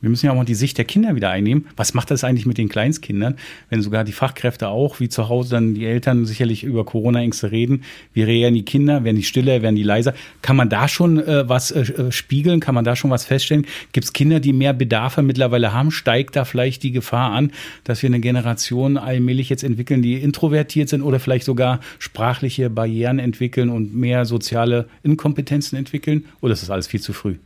wir 0.02 0.10
müssen 0.10 0.28
ja 0.28 0.32
auch 0.32 0.36
mal 0.36 0.46
die 0.46 0.56
Sicht 0.56 0.78
der 0.78 0.86
Kinder 0.86 1.16
wieder 1.16 1.30
einnehmen. 1.30 1.66
Was 1.76 1.94
macht 1.94 2.12
das 2.12 2.24
eigentlich 2.24 2.46
mit 2.46 2.58
den 2.58 2.70
Kleinstkindern, 2.70 3.36
wenn 3.70 3.82
sogar 3.82 4.04
die 4.04 4.12
Fachkräfte 4.12 4.68
auch, 4.68 5.00
wie 5.00 5.10
zu 5.10 5.28
Hause 5.28 5.52
dann 5.52 5.74
die 5.74 5.86
Eltern 5.86 6.26
sicherlich 6.26 6.64
über 6.64 6.86
Corona-Ängste 6.86 7.52
reden? 7.52 7.84
Wie 8.14 8.24
reagieren 8.24 8.54
die 8.54 8.66
Kinder? 8.66 9.04
Werden 9.04 9.16
die 9.16 9.24
stiller? 9.24 9.62
Werden 9.62 9.76
die 9.76 9.84
leiser? 9.84 10.14
Kann 10.42 10.56
man 10.56 10.70
da 10.70 10.88
schon 10.88 11.18
äh, 11.20 11.50
was 11.50 11.72
äh, 11.72 11.82
äh 11.82 12.12
spiegeln? 12.12 12.60
Kann 12.60 12.76
man 12.76 12.86
da 12.86 12.96
schon 12.96 13.10
was 13.10 13.26
feststellen? 13.26 13.66
Gibt 13.92 14.06
es 14.06 14.14
Kinder, 14.14 14.40
die 14.40 14.54
mehr 14.54 14.74
Bedarfe 14.74 15.24
mittlerweile 15.24 15.74
haben? 15.74 15.90
Steigt 15.90 16.36
da 16.36 16.46
vielleicht 16.46 16.84
die 16.84 16.92
Gefahr 16.92 17.32
an, 17.32 17.52
dass 17.84 18.04
wir 18.04 18.08
eine 18.08 18.20
Generation 18.20 18.98
allmählich 18.98 19.50
jetzt 19.50 19.64
entwickeln, 19.64 20.02
die 20.02 20.16
introvertiert 20.16 20.90
sind 20.90 21.02
oder 21.02 21.20
vielleicht 21.20 21.46
sogar 21.46 21.80
sprachliche 21.98 22.70
Barrieren 22.70 23.18
entwickeln 23.18 23.70
und 23.70 23.96
mehr 23.96 24.26
soziale 24.26 24.88
Inkompetenzen 25.02 25.78
entwickeln? 25.78 26.26
Oder 26.42 26.54
ist 26.54 26.62
das 26.62 26.70
alles 26.70 26.88
viel 26.88 27.02
zu 27.02 27.14
früh? 27.14 27.38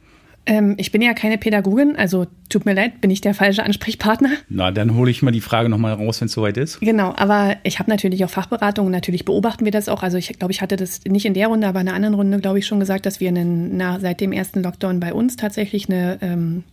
Ähm, 0.46 0.74
ich 0.78 0.92
bin 0.92 1.02
ja 1.02 1.14
keine 1.14 1.38
Pädagogin, 1.38 1.96
also 1.96 2.26
tut 2.50 2.66
mir 2.66 2.74
leid, 2.74 3.00
bin 3.00 3.12
ich 3.12 3.22
der 3.22 3.36
falsche 3.36 3.64
Ansprechpartner. 3.64 4.32
Na, 4.50 4.72
dann 4.72 4.96
hole 4.96 5.12
ich 5.12 5.22
mal 5.22 5.32
die 5.32 5.42
Frage 5.42 5.70
nochmal 5.70 5.94
raus, 5.94 6.20
wenn 6.20 6.26
es 6.26 6.32
soweit 6.32 6.58
ist. 6.58 6.80
Genau, 6.80 7.14
aber 7.16 7.58
ich 7.64 7.78
habe 7.78 7.90
natürlich 7.90 8.26
auch 8.26 8.30
Fachberatung 8.30 8.88
und 8.88 8.92
natürlich 8.92 9.24
beobachten 9.24 9.66
wir 9.66 9.72
das 9.72 9.88
auch. 9.88 10.02
Also 10.02 10.18
ich 10.18 10.40
glaube, 10.40 10.52
ich 10.52 10.62
hatte 10.62 10.78
das 10.78 11.04
nicht 11.06 11.26
in 11.26 11.36
der 11.36 11.48
Runde, 11.48 11.68
aber 11.68 11.82
in 11.82 11.88
einer 11.88 11.96
anderen 11.96 12.16
Runde, 12.16 12.40
glaube 12.40 12.58
ich, 12.58 12.66
schon 12.66 12.80
gesagt, 12.80 13.06
dass 13.06 13.20
wir 13.20 13.30
einen, 13.30 13.78
na, 13.78 14.00
seit 14.00 14.20
dem 14.20 14.32
ersten 14.32 14.64
Lockdown 14.64 15.00
bei 15.00 15.14
uns 15.14 15.36
tatsächlich 15.36 15.90
eine, 15.90 16.18
ähm, 16.22 16.64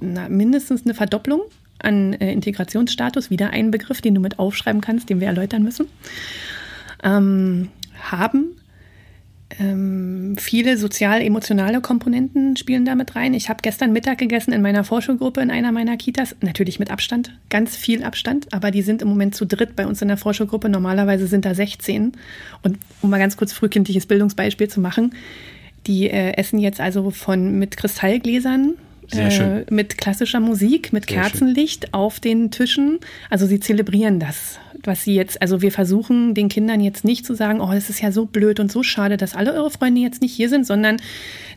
na, 0.00 0.28
mindestens 0.28 0.84
eine 0.84 0.94
Verdopplung 0.94 1.42
an 1.78 2.14
äh, 2.14 2.32
Integrationsstatus, 2.32 3.30
wieder 3.30 3.50
ein 3.50 3.70
Begriff, 3.70 4.00
den 4.00 4.16
du 4.16 4.20
mit 4.20 4.40
aufschreiben 4.40 4.80
kannst, 4.80 5.08
den 5.08 5.20
wir 5.20 5.28
erläutern 5.28 5.62
müssen, 5.62 5.86
ähm, 7.04 7.68
haben 8.10 8.56
ähm, 9.58 10.36
viele 10.38 10.76
sozial-emotionale 10.76 11.80
Komponenten 11.80 12.56
spielen 12.56 12.84
damit 12.84 13.16
rein. 13.16 13.32
Ich 13.32 13.48
habe 13.48 13.60
gestern 13.62 13.92
Mittag 13.92 14.18
gegessen 14.18 14.52
in 14.52 14.60
meiner 14.60 14.84
Vorschulgruppe 14.84 15.40
in 15.40 15.50
einer 15.50 15.72
meiner 15.72 15.96
Kitas, 15.96 16.36
natürlich 16.40 16.78
mit 16.78 16.90
Abstand, 16.90 17.32
ganz 17.48 17.76
viel 17.76 18.04
Abstand, 18.04 18.52
aber 18.52 18.70
die 18.70 18.82
sind 18.82 19.00
im 19.00 19.08
Moment 19.08 19.34
zu 19.34 19.46
dritt 19.46 19.74
bei 19.74 19.86
uns 19.86 20.02
in 20.02 20.08
der 20.08 20.18
Vorschulgruppe. 20.18 20.68
Normalerweise 20.68 21.26
sind 21.26 21.44
da 21.44 21.54
16. 21.54 22.12
Und 22.62 22.78
um 23.00 23.10
mal 23.10 23.18
ganz 23.18 23.36
kurz 23.36 23.52
frühkindliches 23.52 24.06
Bildungsbeispiel 24.06 24.68
zu 24.68 24.80
machen, 24.80 25.14
die 25.86 26.10
äh, 26.10 26.32
essen 26.32 26.58
jetzt 26.58 26.80
also 26.80 27.10
von 27.10 27.58
mit 27.58 27.76
Kristallgläsern 27.76 28.74
äh, 29.12 29.64
mit 29.70 29.96
klassischer 29.96 30.40
Musik, 30.40 30.92
mit 30.92 31.08
Sehr 31.08 31.22
Kerzenlicht 31.22 31.84
schön. 31.84 31.94
auf 31.94 32.20
den 32.20 32.50
Tischen. 32.50 32.98
Also 33.30 33.46
sie 33.46 33.60
zelebrieren 33.60 34.20
das, 34.20 34.58
was 34.84 35.04
sie 35.04 35.14
jetzt, 35.14 35.40
also 35.42 35.62
wir 35.62 35.72
versuchen 35.72 36.34
den 36.34 36.48
Kindern 36.48 36.80
jetzt 36.80 37.04
nicht 37.04 37.26
zu 37.26 37.34
sagen, 37.34 37.60
oh, 37.60 37.72
es 37.72 37.90
ist 37.90 38.00
ja 38.00 38.12
so 38.12 38.26
blöd 38.26 38.60
und 38.60 38.70
so 38.70 38.82
schade, 38.82 39.16
dass 39.16 39.34
alle 39.34 39.52
eure 39.54 39.70
Freunde 39.70 40.00
jetzt 40.00 40.22
nicht 40.22 40.32
hier 40.32 40.48
sind, 40.48 40.66
sondern, 40.66 40.98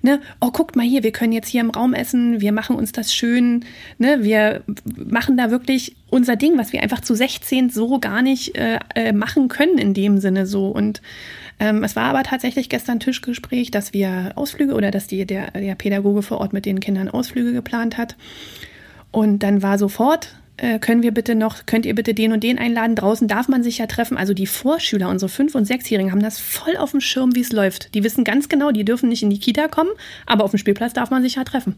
ne, 0.02 0.20
oh, 0.40 0.52
guckt 0.52 0.76
mal 0.76 0.86
hier, 0.86 1.04
wir 1.04 1.12
können 1.12 1.34
jetzt 1.34 1.48
hier 1.48 1.62
im 1.62 1.70
Raum 1.70 1.94
essen, 1.94 2.42
wir 2.42 2.52
machen 2.52 2.76
uns 2.76 2.92
das 2.92 3.14
schön, 3.14 3.66
ne, 3.98 4.24
wir 4.24 4.64
machen 4.96 5.38
da 5.38 5.52
wirklich 5.52 5.96
unser 6.10 6.36
Ding, 6.36 6.58
was 6.58 6.74
wir 6.74 6.82
einfach 6.82 7.02
zu 7.02 7.16
16 7.16 7.70
so 7.70 8.00
gar 8.00 8.22
nicht 8.22 8.58
äh, 8.58 8.80
äh, 8.96 9.14
machen 9.14 9.48
können 9.48 9.78
in 9.78 9.94
dem 9.94 10.18
Sinne 10.18 10.46
so 10.46 10.68
und 10.68 11.02
ähm, 11.62 11.84
es 11.84 11.96
war 11.96 12.06
aber 12.06 12.24
tatsächlich 12.24 12.70
gestern 12.70 13.00
Tischgespräch, 13.00 13.70
dass 13.70 13.94
wir 13.94 14.32
Ausflüge 14.36 14.74
oder 14.74 14.90
dass 14.90 15.06
die, 15.06 15.28
der, 15.28 15.52
der 15.52 15.76
Pädagoge 15.76 16.24
vor 16.24 16.40
Ort 16.40 16.54
mit 16.54 16.66
den 16.66 16.80
Kindern 16.80 17.08
Ausflüge 17.08 17.54
geplant 17.54 18.00
hat. 18.00 18.16
Und 19.12 19.44
dann 19.44 19.62
war 19.62 19.78
sofort, 19.78 20.34
äh, 20.62 20.78
können 20.78 21.02
wir 21.02 21.12
bitte 21.12 21.34
noch, 21.34 21.66
könnt 21.66 21.88
ihr 21.88 21.96
bitte 21.96 22.14
den 22.14 22.34
und 22.34 22.44
den 22.44 22.60
einladen? 22.60 22.96
Draußen 22.96 23.28
darf 23.28 23.48
man 23.48 23.64
sich 23.64 23.80
ja 23.80 23.88
treffen. 23.88 24.16
Also 24.16 24.36
die 24.36 24.46
Vorschüler, 24.46 25.10
unsere 25.10 25.28
Fünf- 25.28 25.56
und 25.56 25.66
Sechsjährigen, 25.66 26.12
haben 26.12 26.22
das 26.22 26.40
voll 26.40 26.78
auf 26.78 26.92
dem 26.92 27.02
Schirm, 27.02 27.36
wie 27.36 27.42
es 27.42 27.52
läuft. 27.52 27.96
Die 27.96 28.04
wissen 28.04 28.24
ganz 28.24 28.48
genau, 28.48 28.72
die 28.72 28.86
dürfen 28.86 29.10
nicht 29.10 29.24
in 29.24 29.32
die 29.32 29.40
Kita 29.40 29.68
kommen, 29.68 29.90
aber 30.28 30.44
auf 30.44 30.52
dem 30.52 30.60
Spielplatz 30.60 30.94
darf 30.94 31.10
man 31.10 31.24
sich 31.24 31.36
ja 31.36 31.44
treffen. 31.46 31.78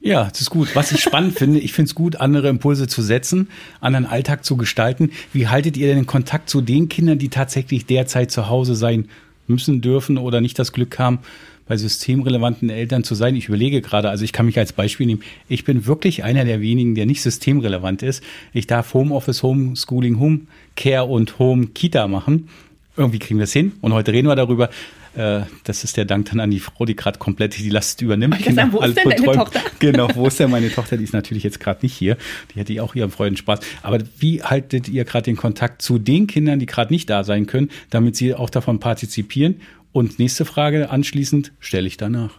Ja, 0.00 0.24
das 0.24 0.40
ist 0.40 0.48
gut. 0.48 0.74
Was 0.74 0.90
ich 0.90 1.00
spannend 1.00 1.34
finde, 1.38 1.58
ich 1.58 1.74
finde 1.74 1.90
es 1.90 1.94
gut, 1.94 2.16
andere 2.16 2.48
Impulse 2.48 2.88
zu 2.88 3.02
setzen, 3.02 3.48
anderen 3.80 4.06
Alltag 4.06 4.42
zu 4.42 4.56
gestalten. 4.56 5.10
Wie 5.34 5.48
haltet 5.48 5.76
ihr 5.76 5.94
denn 5.94 6.06
Kontakt 6.06 6.48
zu 6.48 6.62
den 6.62 6.88
Kindern, 6.88 7.18
die 7.18 7.28
tatsächlich 7.28 7.84
derzeit 7.84 8.30
zu 8.30 8.48
Hause 8.48 8.74
sein 8.74 9.08
müssen, 9.48 9.82
dürfen 9.82 10.16
oder 10.16 10.40
nicht 10.40 10.58
das 10.58 10.72
Glück 10.72 10.98
haben, 10.98 11.18
bei 11.68 11.76
systemrelevanten 11.76 12.70
Eltern 12.70 13.04
zu 13.04 13.14
sein? 13.14 13.36
Ich 13.36 13.48
überlege 13.48 13.80
gerade, 13.80 14.10
also 14.10 14.24
ich 14.24 14.32
kann 14.32 14.46
mich 14.46 14.58
als 14.58 14.72
Beispiel 14.72 15.06
nehmen. 15.06 15.22
Ich 15.48 15.64
bin 15.64 15.86
wirklich 15.86 16.24
einer 16.24 16.44
der 16.44 16.60
wenigen, 16.60 16.94
der 16.94 17.06
nicht 17.06 17.22
systemrelevant 17.22 18.02
ist. 18.02 18.22
Ich 18.52 18.66
darf 18.66 18.94
Homeoffice, 18.94 19.42
Homeschooling, 19.42 20.18
Homecare 20.18 21.04
und 21.04 21.38
Home 21.38 21.68
Kita 21.68 22.08
machen. 22.08 22.48
Irgendwie 22.96 23.20
kriegen 23.20 23.38
wir 23.38 23.44
es 23.44 23.52
hin. 23.52 23.72
Und 23.80 23.92
heute 23.92 24.12
reden 24.12 24.26
wir 24.26 24.34
darüber, 24.34 24.70
äh, 25.18 25.42
das 25.64 25.84
ist 25.84 25.96
der 25.96 26.04
Dank 26.04 26.30
dann 26.30 26.40
an 26.40 26.50
die 26.50 26.60
Frau, 26.60 26.84
die 26.84 26.94
gerade 26.94 27.18
komplett 27.18 27.58
die 27.58 27.70
Last 27.70 28.00
übernimmt. 28.02 28.36
Ich 28.38 28.46
Kinder, 28.46 28.62
sagen, 28.62 28.72
wo 28.72 28.80
ist 28.80 28.96
denn 28.96 29.10
deine 29.10 29.32
Tochter? 29.32 29.60
Genau, 29.78 30.08
wo 30.14 30.26
ist 30.26 30.38
denn 30.40 30.50
meine 30.50 30.70
Tochter? 30.70 30.96
Die 30.96 31.04
ist 31.04 31.12
natürlich 31.12 31.42
jetzt 31.42 31.60
gerade 31.60 31.80
nicht 31.82 31.94
hier. 31.94 32.16
Die 32.54 32.60
hätte 32.60 32.82
auch 32.82 32.94
ihren 32.94 33.10
Freunden 33.10 33.36
Spaß. 33.36 33.60
Aber 33.82 33.98
wie 34.18 34.42
haltet 34.42 34.88
ihr 34.88 35.04
gerade 35.04 35.24
den 35.24 35.36
Kontakt 35.36 35.82
zu 35.82 35.98
den 35.98 36.26
Kindern, 36.26 36.58
die 36.58 36.66
gerade 36.66 36.92
nicht 36.92 37.08
da 37.10 37.24
sein 37.24 37.46
können, 37.46 37.70
damit 37.90 38.16
sie 38.16 38.34
auch 38.34 38.50
davon 38.50 38.80
partizipieren? 38.80 39.60
Und 39.92 40.18
nächste 40.18 40.44
Frage 40.44 40.90
anschließend 40.90 41.52
stelle 41.60 41.86
ich 41.86 41.96
danach. 41.96 42.38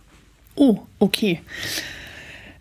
Oh, 0.55 0.79
okay. 0.99 1.41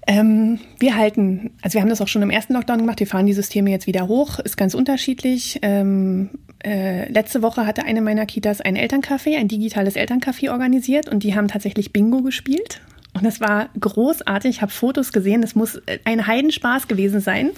Ähm, 0.06 0.58
wir 0.78 0.96
halten, 0.96 1.50
also 1.60 1.74
wir 1.74 1.82
haben 1.82 1.90
das 1.90 2.00
auch 2.00 2.08
schon 2.08 2.22
im 2.22 2.30
ersten 2.30 2.54
Lockdown 2.54 2.78
gemacht, 2.78 2.98
wir 2.98 3.06
fahren 3.06 3.26
die 3.26 3.34
Systeme 3.34 3.70
jetzt 3.70 3.86
wieder 3.86 4.08
hoch, 4.08 4.38
ist 4.38 4.56
ganz 4.56 4.72
unterschiedlich. 4.72 5.58
Ähm, 5.60 6.30
äh, 6.64 7.12
letzte 7.12 7.42
Woche 7.42 7.66
hatte 7.66 7.84
eine 7.84 8.00
meiner 8.00 8.24
Kitas 8.24 8.62
ein 8.62 8.76
Elterncafé, 8.76 9.36
ein 9.36 9.48
digitales 9.48 9.96
Elterncafé 9.96 10.50
organisiert 10.50 11.08
und 11.08 11.22
die 11.24 11.34
haben 11.34 11.48
tatsächlich 11.48 11.92
Bingo 11.92 12.22
gespielt. 12.22 12.80
Und 13.18 13.24
das 13.24 13.40
war 13.40 13.68
großartig. 13.78 14.56
Ich 14.56 14.62
habe 14.62 14.72
Fotos 14.72 15.12
gesehen. 15.12 15.42
Das 15.42 15.54
muss 15.54 15.80
ein 16.04 16.26
Heidenspaß 16.26 16.88
gewesen 16.88 17.20
sein. 17.20 17.50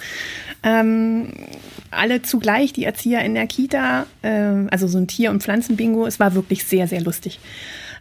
Ähm, 0.62 1.32
alle 1.90 2.22
zugleich, 2.22 2.72
die 2.72 2.84
Erzieher 2.84 3.22
in 3.24 3.34
der 3.34 3.46
Kita, 3.46 4.06
äh, 4.22 4.66
also 4.70 4.86
so 4.86 4.98
ein 4.98 5.06
Tier- 5.06 5.30
und 5.30 5.42
Pflanzenbingo. 5.42 6.06
Es 6.06 6.20
war 6.20 6.34
wirklich 6.34 6.64
sehr, 6.64 6.86
sehr 6.86 7.00
lustig. 7.00 7.40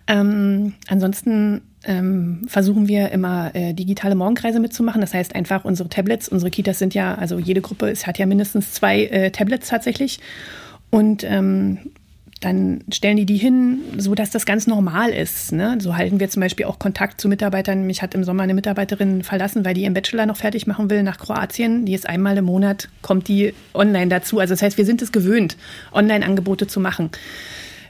Ähm, 0.08 0.74
ansonsten 0.88 1.62
ähm, 1.84 2.42
versuchen 2.48 2.88
wir 2.88 3.12
immer 3.12 3.54
äh, 3.54 3.74
digitale 3.74 4.16
Morgenkreise 4.16 4.60
mitzumachen. 4.60 5.02
Das 5.02 5.14
heißt 5.14 5.36
einfach 5.36 5.66
unsere 5.66 5.90
Tablets, 5.90 6.28
unsere 6.28 6.50
Kitas 6.50 6.80
sind 6.80 6.94
ja, 6.94 7.16
also 7.16 7.40
jede 7.40 7.62
Gruppe 7.62 7.90
es 7.90 8.08
hat 8.08 8.18
ja 8.18 8.26
mindestens 8.26 8.74
zwei 8.74 9.06
äh, 9.06 9.32
Tablets 9.32 9.70
tatsächlich. 9.70 10.20
Und 10.90 11.24
ähm, 11.24 11.92
dann 12.40 12.86
stellen 12.92 13.18
die 13.18 13.26
die 13.26 13.38
hin, 13.38 13.80
so 13.98 14.16
dass 14.16 14.30
das 14.30 14.46
ganz 14.46 14.66
normal 14.66 15.10
ist. 15.10 15.52
Ne? 15.52 15.78
So 15.80 15.98
halten 15.98 16.20
wir 16.20 16.30
zum 16.30 16.42
Beispiel 16.42 16.66
auch 16.68 16.80
Kontakt 16.80 17.20
zu 17.20 17.28
Mitarbeitern. 17.28 17.86
Mich 17.86 18.02
hat 18.02 18.16
im 18.16 18.24
Sommer 18.24 18.44
eine 18.44 18.54
Mitarbeiterin 18.54 19.24
verlassen, 19.24 19.66
weil 19.66 19.74
die 19.74 19.82
ihren 19.84 19.94
Bachelor 19.94 20.26
noch 20.26 20.38
fertig 20.38 20.66
machen 20.66 20.90
will 20.90 21.04
nach 21.04 21.18
Kroatien. 21.18 21.86
Die 21.86 21.94
ist 21.94 22.08
einmal 22.08 22.38
im 22.38 22.46
Monat, 22.46 22.88
kommt 23.02 23.28
die 23.28 23.54
online 23.74 24.08
dazu. 24.08 24.40
Also 24.40 24.54
das 24.54 24.62
heißt, 24.62 24.78
wir 24.78 24.86
sind 24.86 25.02
es 25.02 25.12
gewöhnt, 25.12 25.58
Online-Angebote 25.92 26.68
zu 26.68 26.80
machen. 26.80 27.10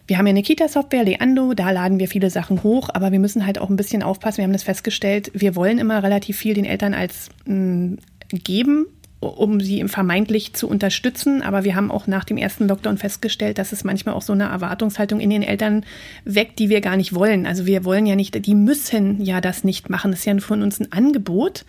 Wir 0.08 0.18
haben 0.18 0.26
ja 0.26 0.32
eine 0.32 0.42
Kita-Software, 0.42 1.04
Leando, 1.04 1.54
da 1.54 1.70
laden 1.70 2.00
wir 2.00 2.08
viele 2.08 2.32
Sachen 2.32 2.64
hoch, 2.64 2.90
aber 2.92 3.12
wir 3.12 3.20
müssen 3.20 3.46
halt 3.46 3.60
auch 3.60 3.70
ein 3.70 3.76
bisschen 3.76 4.02
aufpassen. 4.02 4.38
Wir 4.38 4.46
haben 4.46 4.54
das 4.54 4.64
festgestellt, 4.64 5.30
wir 5.36 5.56
wollen 5.56 5.78
immer 5.78 6.02
relativ 6.02 6.36
viel 6.36 6.56
den 6.56 6.66
Eltern 6.66 6.96
als 6.96 7.30
mh, 7.46 7.56
mm, 7.56 7.98
geben, 8.32 8.88
um 9.20 9.60
sie 9.60 9.86
vermeintlich 9.88 10.54
zu 10.54 10.68
unterstützen. 10.68 11.42
Aber 11.42 11.64
wir 11.64 11.76
haben 11.76 11.92
auch 11.92 12.08
nach 12.08 12.24
dem 12.24 12.38
ersten 12.38 12.68
Lockdown 12.68 12.98
festgestellt, 12.98 13.58
dass 13.58 13.72
es 13.72 13.84
manchmal 13.84 14.16
auch 14.16 14.22
so 14.22 14.34
eine 14.34 14.46
Erwartungshaltung 14.46 15.20
in 15.20 15.30
den 15.30 15.44
Eltern 15.44 15.86
weckt, 16.26 16.60
die 16.60 16.70
wir 16.70 16.82
gar 16.82 16.98
nicht 16.98 17.14
wollen. 17.14 17.46
Also 17.46 17.66
wir 17.66 17.84
wollen 17.84 18.06
ja 18.06 18.16
nicht, 18.16 18.46
die 18.46 18.56
müssen 18.56 19.22
ja 19.22 19.42
das 19.42 19.64
nicht 19.64 19.90
machen. 19.90 20.12
Das 20.12 20.22
ist 20.22 20.26
ja 20.26 20.38
von 20.40 20.62
uns 20.62 20.80
ein 20.80 20.92
Angebot. 20.92 21.66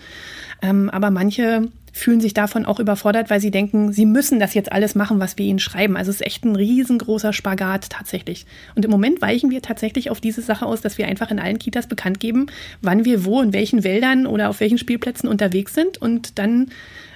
Ähm, 0.62 0.90
aber 0.90 1.10
manche 1.10 1.68
fühlen 1.92 2.20
sich 2.20 2.34
davon 2.34 2.64
auch 2.64 2.80
überfordert, 2.80 3.30
weil 3.30 3.40
sie 3.40 3.50
denken, 3.50 3.92
sie 3.92 4.06
müssen 4.06 4.40
das 4.40 4.54
jetzt 4.54 4.72
alles 4.72 4.94
machen, 4.94 5.20
was 5.20 5.36
wir 5.38 5.46
ihnen 5.46 5.58
schreiben. 5.58 5.96
Also 5.96 6.10
es 6.10 6.16
ist 6.16 6.26
echt 6.26 6.44
ein 6.44 6.56
riesengroßer 6.56 7.32
Spagat 7.32 7.90
tatsächlich. 7.90 8.46
Und 8.74 8.84
im 8.84 8.90
Moment 8.90 9.20
weichen 9.22 9.50
wir 9.50 9.62
tatsächlich 9.62 10.10
auf 10.10 10.20
diese 10.20 10.42
Sache 10.42 10.66
aus, 10.66 10.80
dass 10.80 10.98
wir 10.98 11.06
einfach 11.06 11.30
in 11.30 11.38
allen 11.38 11.58
Kitas 11.58 11.86
bekannt 11.86 12.20
geben, 12.20 12.46
wann 12.80 13.04
wir 13.04 13.24
wo, 13.24 13.40
in 13.42 13.52
welchen 13.52 13.84
Wäldern 13.84 14.26
oder 14.26 14.48
auf 14.48 14.60
welchen 14.60 14.78
Spielplätzen 14.78 15.28
unterwegs 15.28 15.74
sind. 15.74 15.98
Und 15.98 16.38
dann 16.38 16.68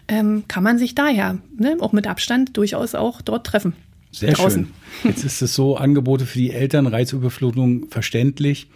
ähm, 0.09 0.45
kann 0.49 0.65
man 0.65 0.79
sich 0.79 0.95
daher 0.95 1.39
ne, 1.57 1.77
auch 1.81 1.93
mit 1.93 2.07
Abstand 2.07 2.57
durchaus 2.57 2.95
auch 2.95 3.23
dort 3.23 3.47
treffen. 3.47 3.75
Sehr 4.11 4.33
draußen. 4.33 4.69
schön. 5.03 5.11
Jetzt 5.11 5.25
ist 5.25 5.43
es 5.43 5.55
so, 5.55 5.77
Angebote 5.77 6.25
für 6.25 6.39
die 6.39 6.53
Eltern, 6.53 6.87
Reizüberflutung 6.87 7.89
verständlich. 7.89 8.69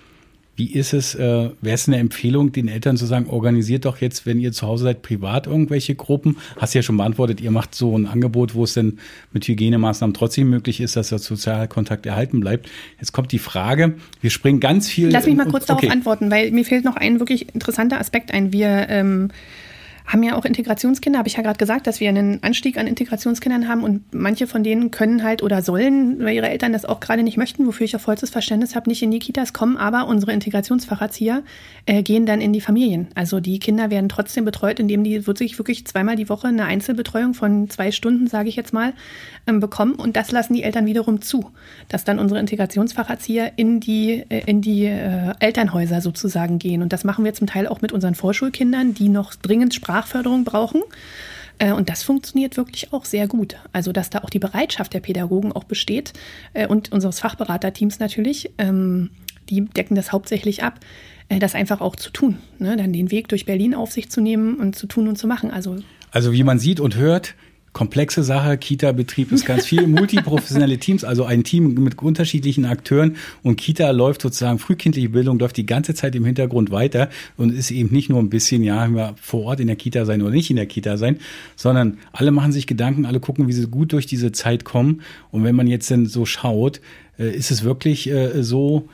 Wie 0.58 0.72
ist 0.72 0.92
es, 0.92 1.14
äh, 1.14 1.20
wäre 1.20 1.74
es 1.74 1.86
eine 1.86 1.98
Empfehlung, 1.98 2.50
den 2.50 2.66
Eltern 2.66 2.96
zu 2.96 3.06
sagen, 3.06 3.28
organisiert 3.30 3.84
doch 3.84 3.98
jetzt, 3.98 4.26
wenn 4.26 4.40
ihr 4.40 4.50
zu 4.50 4.66
Hause 4.66 4.82
seid, 4.82 5.02
privat 5.02 5.46
irgendwelche 5.46 5.94
Gruppen? 5.94 6.36
Hast 6.56 6.74
ja 6.74 6.82
schon 6.82 6.96
beantwortet, 6.96 7.40
ihr 7.40 7.52
macht 7.52 7.76
so 7.76 7.96
ein 7.96 8.06
Angebot, 8.06 8.56
wo 8.56 8.64
es 8.64 8.74
denn 8.74 8.98
mit 9.32 9.46
Hygienemaßnahmen 9.46 10.14
trotzdem 10.14 10.50
möglich 10.50 10.80
ist, 10.80 10.96
dass 10.96 11.10
der 11.10 11.20
Sozialkontakt 11.20 12.06
erhalten 12.06 12.40
bleibt. 12.40 12.68
Jetzt 12.98 13.12
kommt 13.12 13.30
die 13.30 13.38
Frage, 13.38 13.94
wir 14.20 14.30
springen 14.30 14.58
ganz 14.58 14.88
viel. 14.88 15.10
Lass 15.10 15.26
mich 15.26 15.36
mal 15.36 15.46
kurz 15.46 15.70
okay. 15.70 15.82
darauf 15.82 15.92
antworten, 15.92 16.28
weil 16.28 16.50
mir 16.50 16.64
fehlt 16.64 16.84
noch 16.84 16.96
ein 16.96 17.20
wirklich 17.20 17.54
interessanter 17.54 18.00
Aspekt 18.00 18.34
ein. 18.34 18.52
Wir 18.52 18.88
ähm, 18.88 19.28
haben 20.08 20.22
ja 20.22 20.36
auch 20.36 20.46
Integrationskinder, 20.46 21.18
habe 21.18 21.28
ich 21.28 21.36
ja 21.36 21.42
gerade 21.42 21.58
gesagt, 21.58 21.86
dass 21.86 22.00
wir 22.00 22.08
einen 22.08 22.42
Anstieg 22.42 22.78
an 22.78 22.86
Integrationskindern 22.86 23.68
haben 23.68 23.84
und 23.84 24.14
manche 24.14 24.46
von 24.46 24.64
denen 24.64 24.90
können 24.90 25.22
halt 25.22 25.42
oder 25.42 25.60
sollen, 25.60 26.24
weil 26.24 26.34
ihre 26.34 26.48
Eltern 26.48 26.72
das 26.72 26.86
auch 26.86 26.98
gerade 26.98 27.22
nicht 27.22 27.36
möchten, 27.36 27.66
wofür 27.66 27.84
ich 27.84 27.94
auch 27.94 28.00
vollstes 28.00 28.30
Verständnis 28.30 28.74
habe, 28.74 28.88
nicht 28.88 29.02
in 29.02 29.10
die 29.10 29.18
Kitas 29.18 29.52
kommen, 29.52 29.76
aber 29.76 30.06
unsere 30.06 30.32
Integrationsfacherzieher 30.32 31.42
äh, 31.84 32.02
gehen 32.02 32.24
dann 32.24 32.40
in 32.40 32.54
die 32.54 32.62
Familien. 32.62 33.08
Also 33.14 33.38
die 33.40 33.58
Kinder 33.58 33.90
werden 33.90 34.08
trotzdem 34.08 34.46
betreut, 34.46 34.80
indem 34.80 35.04
die 35.04 35.26
wirklich, 35.26 35.58
wirklich 35.58 35.86
zweimal 35.86 36.16
die 36.16 36.30
Woche 36.30 36.48
eine 36.48 36.64
Einzelbetreuung 36.64 37.34
von 37.34 37.68
zwei 37.68 37.92
Stunden, 37.92 38.28
sage 38.28 38.48
ich 38.48 38.56
jetzt 38.56 38.72
mal, 38.72 38.94
ähm, 39.46 39.60
bekommen 39.60 39.92
und 39.92 40.16
das 40.16 40.32
lassen 40.32 40.54
die 40.54 40.62
Eltern 40.62 40.86
wiederum 40.86 41.20
zu, 41.20 41.50
dass 41.88 42.04
dann 42.04 42.18
unsere 42.18 42.40
Integrationsfacherzieher 42.40 43.52
in 43.56 43.78
die, 43.78 44.24
äh, 44.30 44.42
in 44.46 44.62
die 44.62 44.86
äh, 44.86 45.34
Elternhäuser 45.38 46.00
sozusagen 46.00 46.58
gehen 46.58 46.80
und 46.80 46.94
das 46.94 47.04
machen 47.04 47.26
wir 47.26 47.34
zum 47.34 47.46
Teil 47.46 47.66
auch 47.66 47.82
mit 47.82 47.92
unseren 47.92 48.14
Vorschulkindern, 48.14 48.94
die 48.94 49.10
noch 49.10 49.34
dringend 49.34 49.74
Sprache 49.74 49.97
Sprachförderung 49.98 50.44
brauchen. 50.44 50.82
Äh, 51.58 51.72
und 51.72 51.88
das 51.88 52.02
funktioniert 52.02 52.56
wirklich 52.56 52.92
auch 52.92 53.04
sehr 53.04 53.26
gut. 53.26 53.56
Also, 53.72 53.92
dass 53.92 54.10
da 54.10 54.20
auch 54.20 54.30
die 54.30 54.38
Bereitschaft 54.38 54.94
der 54.94 55.00
Pädagogen 55.00 55.52
auch 55.52 55.64
besteht 55.64 56.12
äh, 56.52 56.66
und 56.66 56.92
unseres 56.92 57.20
Fachberaterteams 57.20 57.98
natürlich, 57.98 58.50
ähm, 58.58 59.10
die 59.50 59.64
decken 59.64 59.96
das 59.96 60.12
hauptsächlich 60.12 60.62
ab, 60.62 60.78
äh, 61.28 61.40
das 61.40 61.54
einfach 61.54 61.80
auch 61.80 61.96
zu 61.96 62.10
tun. 62.10 62.38
Ne? 62.58 62.76
Dann 62.76 62.92
den 62.92 63.10
Weg 63.10 63.28
durch 63.28 63.44
Berlin 63.44 63.74
auf 63.74 63.90
sich 63.90 64.08
zu 64.10 64.20
nehmen 64.20 64.56
und 64.56 64.76
zu 64.76 64.86
tun 64.86 65.08
und 65.08 65.16
zu 65.16 65.26
machen. 65.26 65.50
Also, 65.50 65.76
also 66.12 66.32
wie 66.32 66.44
man 66.44 66.58
sieht 66.58 66.78
und 66.78 66.96
hört, 66.96 67.34
komplexe 67.78 68.24
Sache. 68.24 68.58
Kita-Betrieb 68.58 69.30
ist 69.30 69.46
ganz 69.46 69.64
viel, 69.64 69.86
multiprofessionelle 69.86 70.78
Teams, 70.78 71.04
also 71.04 71.24
ein 71.24 71.44
Team 71.44 71.74
mit 71.74 72.02
unterschiedlichen 72.02 72.64
Akteuren. 72.64 73.16
Und 73.44 73.54
Kita 73.54 73.92
läuft 73.92 74.20
sozusagen, 74.22 74.58
frühkindliche 74.58 75.10
Bildung 75.10 75.38
läuft 75.38 75.56
die 75.56 75.64
ganze 75.64 75.94
Zeit 75.94 76.16
im 76.16 76.24
Hintergrund 76.24 76.72
weiter 76.72 77.08
und 77.36 77.54
ist 77.54 77.70
eben 77.70 77.92
nicht 77.92 78.08
nur 78.08 78.18
ein 78.18 78.30
bisschen, 78.30 78.64
ja, 78.64 79.14
vor 79.22 79.44
Ort 79.44 79.60
in 79.60 79.68
der 79.68 79.76
Kita 79.76 80.04
sein 80.06 80.22
oder 80.22 80.32
nicht 80.32 80.50
in 80.50 80.56
der 80.56 80.66
Kita 80.66 80.96
sein, 80.96 81.18
sondern 81.54 81.98
alle 82.10 82.32
machen 82.32 82.50
sich 82.50 82.66
Gedanken, 82.66 83.06
alle 83.06 83.20
gucken, 83.20 83.46
wie 83.46 83.52
sie 83.52 83.68
gut 83.68 83.92
durch 83.92 84.06
diese 84.06 84.32
Zeit 84.32 84.64
kommen. 84.64 85.02
Und 85.30 85.44
wenn 85.44 85.54
man 85.54 85.68
jetzt 85.68 85.88
dann 85.88 86.06
so 86.06 86.26
schaut, 86.26 86.80
äh, 87.16 87.30
ist 87.30 87.52
es 87.52 87.62
wirklich 87.62 88.10
äh, 88.10 88.42
so, 88.42 88.88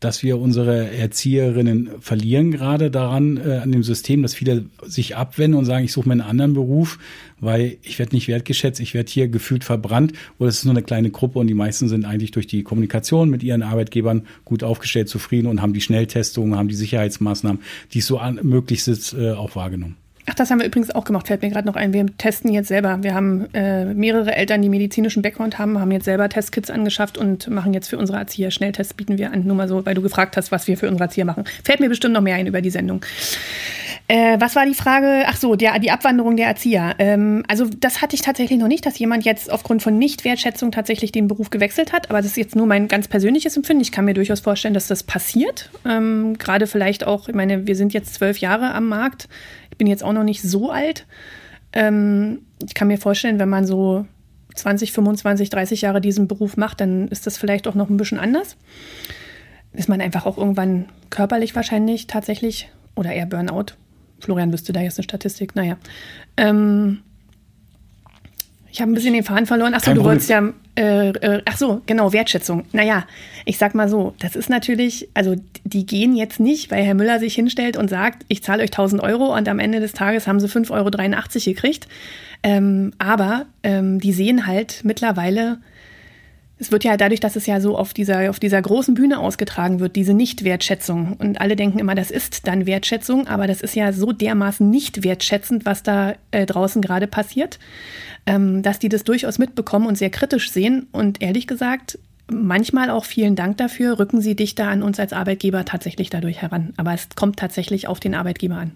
dass 0.00 0.22
wir 0.22 0.38
unsere 0.38 0.90
Erzieherinnen 0.90 1.90
verlieren 2.00 2.50
gerade 2.50 2.90
daran, 2.90 3.36
äh, 3.36 3.58
an 3.58 3.70
dem 3.70 3.82
System, 3.82 4.22
dass 4.22 4.34
viele 4.34 4.64
sich 4.82 5.16
abwenden 5.16 5.58
und 5.58 5.66
sagen, 5.66 5.84
ich 5.84 5.92
suche 5.92 6.08
mir 6.08 6.12
einen 6.12 6.20
anderen 6.22 6.54
Beruf, 6.54 6.98
weil 7.38 7.76
ich 7.82 7.98
werde 7.98 8.14
nicht 8.14 8.26
wertgeschätzt, 8.26 8.80
ich 8.80 8.94
werde 8.94 9.10
hier 9.10 9.28
gefühlt 9.28 9.62
verbrannt 9.62 10.14
oder 10.38 10.48
es 10.48 10.58
ist 10.58 10.64
nur 10.64 10.74
eine 10.74 10.82
kleine 10.82 11.10
Gruppe 11.10 11.38
und 11.38 11.46
die 11.46 11.54
meisten 11.54 11.88
sind 11.88 12.06
eigentlich 12.06 12.30
durch 12.30 12.46
die 12.46 12.62
Kommunikation 12.62 13.28
mit 13.28 13.42
ihren 13.42 13.62
Arbeitgebern 13.62 14.26
gut 14.44 14.64
aufgestellt, 14.64 15.08
zufrieden 15.08 15.46
und 15.46 15.60
haben 15.60 15.74
die 15.74 15.82
Schnelltestungen, 15.82 16.56
haben 16.56 16.68
die 16.68 16.74
Sicherheitsmaßnahmen, 16.74 17.60
die 17.92 17.98
es 17.98 18.06
so 18.06 18.20
möglich 18.42 18.88
ist, 18.88 19.12
äh, 19.12 19.32
auch 19.32 19.54
wahrgenommen. 19.54 19.96
Ach, 20.26 20.34
das 20.34 20.50
haben 20.50 20.58
wir 20.60 20.66
übrigens 20.66 20.90
auch 20.90 21.04
gemacht, 21.04 21.26
fällt 21.26 21.42
mir 21.42 21.50
gerade 21.50 21.66
noch 21.66 21.76
ein. 21.76 21.92
Wir 21.92 22.06
testen 22.18 22.52
jetzt 22.52 22.68
selber. 22.68 23.02
Wir 23.02 23.14
haben 23.14 23.46
äh, 23.54 23.86
mehrere 23.86 24.34
Eltern, 24.34 24.62
die 24.62 24.68
medizinischen 24.68 25.22
Background 25.22 25.58
haben, 25.58 25.80
haben 25.80 25.90
jetzt 25.90 26.04
selber 26.04 26.28
Testkits 26.28 26.70
angeschafft 26.70 27.18
und 27.18 27.48
machen 27.48 27.72
jetzt 27.74 27.88
für 27.88 27.98
unsere 27.98 28.18
Erzieher 28.18 28.50
Schnelltests, 28.50 28.94
bieten 28.94 29.18
wir 29.18 29.32
an. 29.32 29.44
Nur 29.44 29.56
mal 29.56 29.68
so, 29.68 29.84
weil 29.86 29.94
du 29.94 30.02
gefragt 30.02 30.36
hast, 30.36 30.52
was 30.52 30.66
wir 30.66 30.76
für 30.76 30.88
unsere 30.88 31.04
Erzieher 31.04 31.24
machen. 31.24 31.44
Fällt 31.64 31.80
mir 31.80 31.88
bestimmt 31.88 32.14
noch 32.14 32.20
mehr 32.20 32.36
ein 32.36 32.46
über 32.46 32.60
die 32.60 32.70
Sendung. 32.70 33.04
Äh, 34.08 34.40
was 34.40 34.56
war 34.56 34.66
die 34.66 34.74
Frage? 34.74 35.24
Ach 35.26 35.36
so, 35.36 35.54
der, 35.54 35.78
die 35.78 35.92
Abwanderung 35.92 36.36
der 36.36 36.48
Erzieher. 36.48 36.96
Ähm, 36.98 37.44
also 37.46 37.66
das 37.78 38.02
hatte 38.02 38.16
ich 38.16 38.22
tatsächlich 38.22 38.58
noch 38.58 38.66
nicht, 38.66 38.84
dass 38.84 38.98
jemand 38.98 39.24
jetzt 39.24 39.50
aufgrund 39.50 39.82
von 39.82 39.98
Nichtwertschätzung 39.98 40.72
tatsächlich 40.72 41.12
den 41.12 41.28
Beruf 41.28 41.50
gewechselt 41.50 41.92
hat. 41.92 42.10
Aber 42.10 42.18
das 42.18 42.26
ist 42.26 42.36
jetzt 42.36 42.56
nur 42.56 42.66
mein 42.66 42.88
ganz 42.88 43.06
persönliches 43.06 43.56
Empfinden. 43.56 43.82
Ich 43.82 43.92
kann 43.92 44.04
mir 44.04 44.14
durchaus 44.14 44.40
vorstellen, 44.40 44.74
dass 44.74 44.88
das 44.88 45.04
passiert. 45.04 45.70
Ähm, 45.84 46.36
Gerade 46.38 46.66
vielleicht 46.66 47.06
auch, 47.06 47.28
ich 47.28 47.34
meine, 47.36 47.68
wir 47.68 47.76
sind 47.76 47.92
jetzt 47.92 48.14
zwölf 48.14 48.38
Jahre 48.38 48.74
am 48.74 48.88
Markt 48.88 49.28
bin 49.80 49.86
jetzt 49.86 50.04
auch 50.04 50.12
noch 50.12 50.24
nicht 50.24 50.42
so 50.42 50.70
alt. 50.70 51.06
Ähm, 51.72 52.42
ich 52.62 52.74
kann 52.74 52.88
mir 52.88 52.98
vorstellen, 52.98 53.38
wenn 53.38 53.48
man 53.48 53.66
so 53.66 54.04
20, 54.54 54.92
25, 54.92 55.48
30 55.48 55.80
Jahre 55.80 56.02
diesen 56.02 56.28
Beruf 56.28 56.58
macht, 56.58 56.82
dann 56.82 57.08
ist 57.08 57.26
das 57.26 57.38
vielleicht 57.38 57.66
auch 57.66 57.74
noch 57.74 57.88
ein 57.88 57.96
bisschen 57.96 58.18
anders. 58.18 58.58
Ist 59.72 59.88
man 59.88 60.02
einfach 60.02 60.26
auch 60.26 60.36
irgendwann 60.36 60.90
körperlich 61.08 61.56
wahrscheinlich 61.56 62.08
tatsächlich 62.08 62.68
oder 62.94 63.10
eher 63.14 63.24
Burnout. 63.24 63.72
Florian 64.18 64.52
wüsste 64.52 64.74
da 64.74 64.82
jetzt 64.82 64.98
eine 64.98 65.04
Statistik. 65.04 65.56
Naja. 65.56 65.78
Ähm, 66.36 66.98
ich 68.70 68.82
habe 68.82 68.92
ein 68.92 68.94
bisschen 68.94 69.14
den 69.14 69.24
Faden 69.24 69.46
verloren. 69.46 69.72
Achso, 69.72 69.94
du 69.94 70.04
wolltest 70.04 70.28
ja, 70.28 70.52
äh, 70.76 71.08
äh, 71.08 71.42
ach 71.44 71.56
so, 71.56 71.82
genau, 71.86 72.12
Wertschätzung. 72.12 72.64
Naja, 72.72 73.04
ich 73.44 73.58
sag 73.58 73.74
mal 73.74 73.88
so, 73.88 74.14
das 74.20 74.36
ist 74.36 74.48
natürlich, 74.48 75.08
also 75.14 75.34
die 75.64 75.84
gehen 75.84 76.16
jetzt 76.16 76.40
nicht, 76.40 76.70
weil 76.70 76.84
Herr 76.84 76.94
Müller 76.94 77.18
sich 77.18 77.34
hinstellt 77.34 77.76
und 77.76 77.88
sagt, 77.88 78.24
ich 78.28 78.42
zahle 78.42 78.62
euch 78.62 78.70
1000 78.70 79.02
Euro 79.02 79.34
und 79.36 79.48
am 79.48 79.58
Ende 79.58 79.80
des 79.80 79.92
Tages 79.92 80.26
haben 80.26 80.40
sie 80.40 80.46
5,83 80.46 80.70
Euro 80.72 81.54
gekriegt. 81.54 81.88
Ähm, 82.42 82.92
aber 82.98 83.46
ähm, 83.62 84.00
die 84.00 84.12
sehen 84.12 84.46
halt 84.46 84.80
mittlerweile, 84.84 85.58
es 86.60 86.70
wird 86.70 86.84
ja 86.84 86.96
dadurch, 86.96 87.20
dass 87.20 87.36
es 87.36 87.46
ja 87.46 87.60
so 87.60 87.76
auf 87.76 87.94
dieser, 87.94 88.30
auf 88.30 88.38
dieser 88.38 88.60
großen 88.60 88.94
Bühne 88.94 89.18
ausgetragen 89.18 89.80
wird, 89.80 89.96
diese 89.96 90.14
Nicht-Wertschätzung. 90.14 91.14
Und 91.18 91.40
alle 91.40 91.56
denken 91.56 91.78
immer, 91.78 91.94
das 91.94 92.10
ist 92.10 92.46
dann 92.46 92.66
Wertschätzung, 92.66 93.26
aber 93.26 93.46
das 93.46 93.62
ist 93.62 93.74
ja 93.74 93.92
so 93.92 94.12
dermaßen 94.12 94.68
nicht 94.68 95.02
wertschätzend, 95.02 95.66
was 95.66 95.82
da 95.82 96.14
äh, 96.30 96.46
draußen 96.46 96.82
gerade 96.82 97.06
passiert 97.06 97.58
ähm, 98.26 98.62
dass 98.62 98.78
die 98.78 98.88
das 98.88 99.04
durchaus 99.04 99.38
mitbekommen 99.38 99.86
und 99.86 99.98
sehr 99.98 100.10
kritisch 100.10 100.50
sehen. 100.50 100.86
Und 100.92 101.22
ehrlich 101.22 101.46
gesagt, 101.46 101.98
manchmal 102.30 102.90
auch 102.90 103.04
vielen 103.04 103.36
Dank 103.36 103.56
dafür, 103.56 103.98
rücken 103.98 104.20
sie 104.20 104.36
dichter 104.36 104.68
an 104.68 104.82
uns 104.82 105.00
als 105.00 105.12
Arbeitgeber 105.12 105.64
tatsächlich 105.64 106.10
dadurch 106.10 106.42
heran. 106.42 106.72
Aber 106.76 106.92
es 106.94 107.08
kommt 107.14 107.38
tatsächlich 107.38 107.88
auf 107.88 108.00
den 108.00 108.14
Arbeitgeber 108.14 108.56
an. 108.56 108.72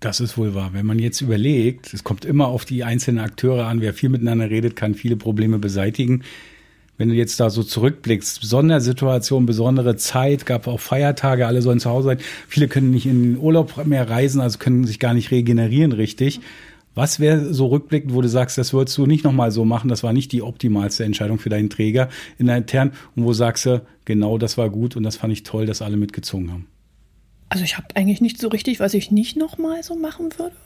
Das 0.00 0.20
ist 0.20 0.36
wohl 0.36 0.54
wahr. 0.54 0.70
Wenn 0.72 0.84
man 0.84 0.98
jetzt 0.98 1.20
überlegt, 1.20 1.94
es 1.94 2.04
kommt 2.04 2.24
immer 2.24 2.48
auf 2.48 2.64
die 2.64 2.84
einzelnen 2.84 3.24
Akteure 3.24 3.66
an, 3.66 3.80
wer 3.80 3.94
viel 3.94 4.10
miteinander 4.10 4.50
redet, 4.50 4.76
kann 4.76 4.94
viele 4.94 5.16
Probleme 5.16 5.58
beseitigen. 5.58 6.24
Wenn 6.96 7.08
du 7.08 7.14
jetzt 7.14 7.40
da 7.40 7.50
so 7.50 7.64
zurückblickst, 7.64 8.40
Sondersituation, 8.42 9.46
besondere 9.46 9.96
Zeit, 9.96 10.46
gab 10.46 10.68
auch 10.68 10.78
Feiertage, 10.78 11.46
alle 11.46 11.60
sollen 11.60 11.80
zu 11.80 11.90
Hause 11.90 12.08
sein. 12.08 12.18
Viele 12.46 12.68
können 12.68 12.90
nicht 12.90 13.06
in 13.06 13.22
den 13.22 13.38
Urlaub 13.38 13.84
mehr 13.84 14.08
reisen, 14.08 14.40
also 14.40 14.58
können 14.58 14.84
sich 14.84 15.00
gar 15.00 15.12
nicht 15.12 15.32
regenerieren 15.32 15.92
richtig. 15.92 16.40
Was 16.94 17.18
wäre 17.18 17.52
so 17.52 17.66
rückblickend, 17.66 18.14
wo 18.14 18.22
du 18.22 18.28
sagst, 18.28 18.56
das 18.56 18.72
würdest 18.72 18.96
du 18.96 19.06
nicht 19.06 19.24
nochmal 19.24 19.50
so 19.50 19.64
machen, 19.64 19.88
das 19.88 20.04
war 20.04 20.12
nicht 20.12 20.30
die 20.30 20.42
optimalste 20.42 21.02
Entscheidung 21.02 21.40
für 21.40 21.48
deinen 21.48 21.68
Träger 21.68 22.08
in 22.38 22.48
intern 22.48 22.92
und 23.16 23.24
wo 23.24 23.32
sagst 23.32 23.66
du, 23.66 23.82
genau 24.04 24.38
das 24.38 24.56
war 24.56 24.70
gut 24.70 24.94
und 24.94 25.02
das 25.02 25.16
fand 25.16 25.32
ich 25.32 25.42
toll, 25.42 25.66
dass 25.66 25.82
alle 25.82 25.96
mitgezogen 25.96 26.52
haben? 26.52 26.66
Also 27.54 27.62
ich 27.62 27.76
habe 27.76 27.86
eigentlich 27.94 28.20
nicht 28.20 28.40
so 28.40 28.48
richtig, 28.48 28.80
was 28.80 28.94
ich 28.94 29.12
nicht 29.12 29.36
nochmal 29.36 29.84
so 29.84 29.94
machen 29.94 30.36
würde. 30.38 30.56